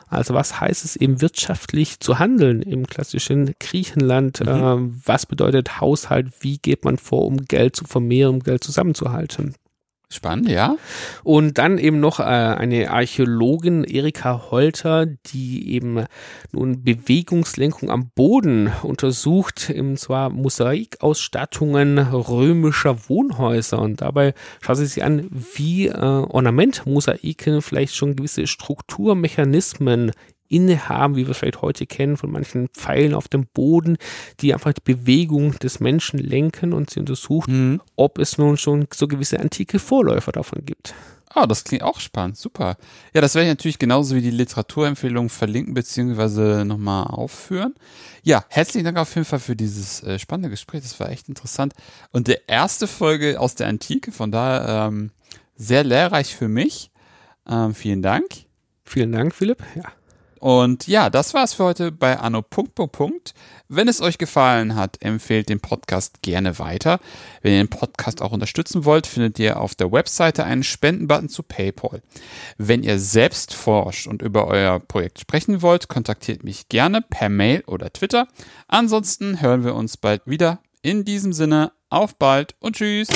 [0.08, 4.40] also was heißt es eben wirtschaftlich zu handeln im klassischen Griechenland?
[4.40, 4.48] Mhm.
[4.48, 6.28] Äh, was bedeutet Haushalt?
[6.40, 9.54] Wie geht man vor, um Geld zu vermehren, um Geld zusammenzuhalten?
[10.10, 10.76] Spannend, ja.
[11.22, 16.06] Und dann eben noch äh, eine Archäologin, Erika Holter, die eben
[16.50, 23.80] nun Bewegungslenkung am Boden untersucht, und zwar Mosaikausstattungen römischer Wohnhäuser.
[23.80, 24.32] Und dabei
[24.62, 30.12] schaut sie sich an, wie äh, Ornamentmosaiken vielleicht schon gewisse Strukturmechanismen
[30.48, 33.96] innehaben, wie wir es vielleicht heute kennen, von manchen Pfeilen auf dem Boden,
[34.40, 37.80] die einfach die Bewegung des Menschen lenken und sie untersucht, mhm.
[37.96, 40.94] ob es nun schon so gewisse antike Vorläufer davon gibt.
[41.30, 42.78] Ah, oh, das klingt auch spannend, super.
[43.12, 47.74] Ja, das werde ich natürlich genauso wie die Literaturempfehlung verlinken beziehungsweise nochmal aufführen.
[48.22, 51.74] Ja, herzlichen Dank auf jeden Fall für dieses äh, spannende Gespräch, das war echt interessant.
[52.12, 55.10] Und der erste Folge aus der Antike, von daher ähm,
[55.54, 56.90] sehr lehrreich für mich.
[57.46, 58.24] Ähm, vielen Dank.
[58.84, 59.62] Vielen Dank, Philipp.
[59.74, 59.92] Ja.
[60.40, 62.44] Und ja, das war's für heute bei Anno.
[63.68, 67.00] Wenn es euch gefallen hat, empfehlt den Podcast gerne weiter.
[67.42, 71.42] Wenn ihr den Podcast auch unterstützen wollt, findet ihr auf der Webseite einen Spendenbutton zu
[71.42, 72.02] PayPal.
[72.56, 77.62] Wenn ihr selbst forscht und über euer Projekt sprechen wollt, kontaktiert mich gerne per Mail
[77.66, 78.28] oder Twitter.
[78.68, 80.60] Ansonsten hören wir uns bald wieder.
[80.80, 83.08] In diesem Sinne, auf bald und tschüss.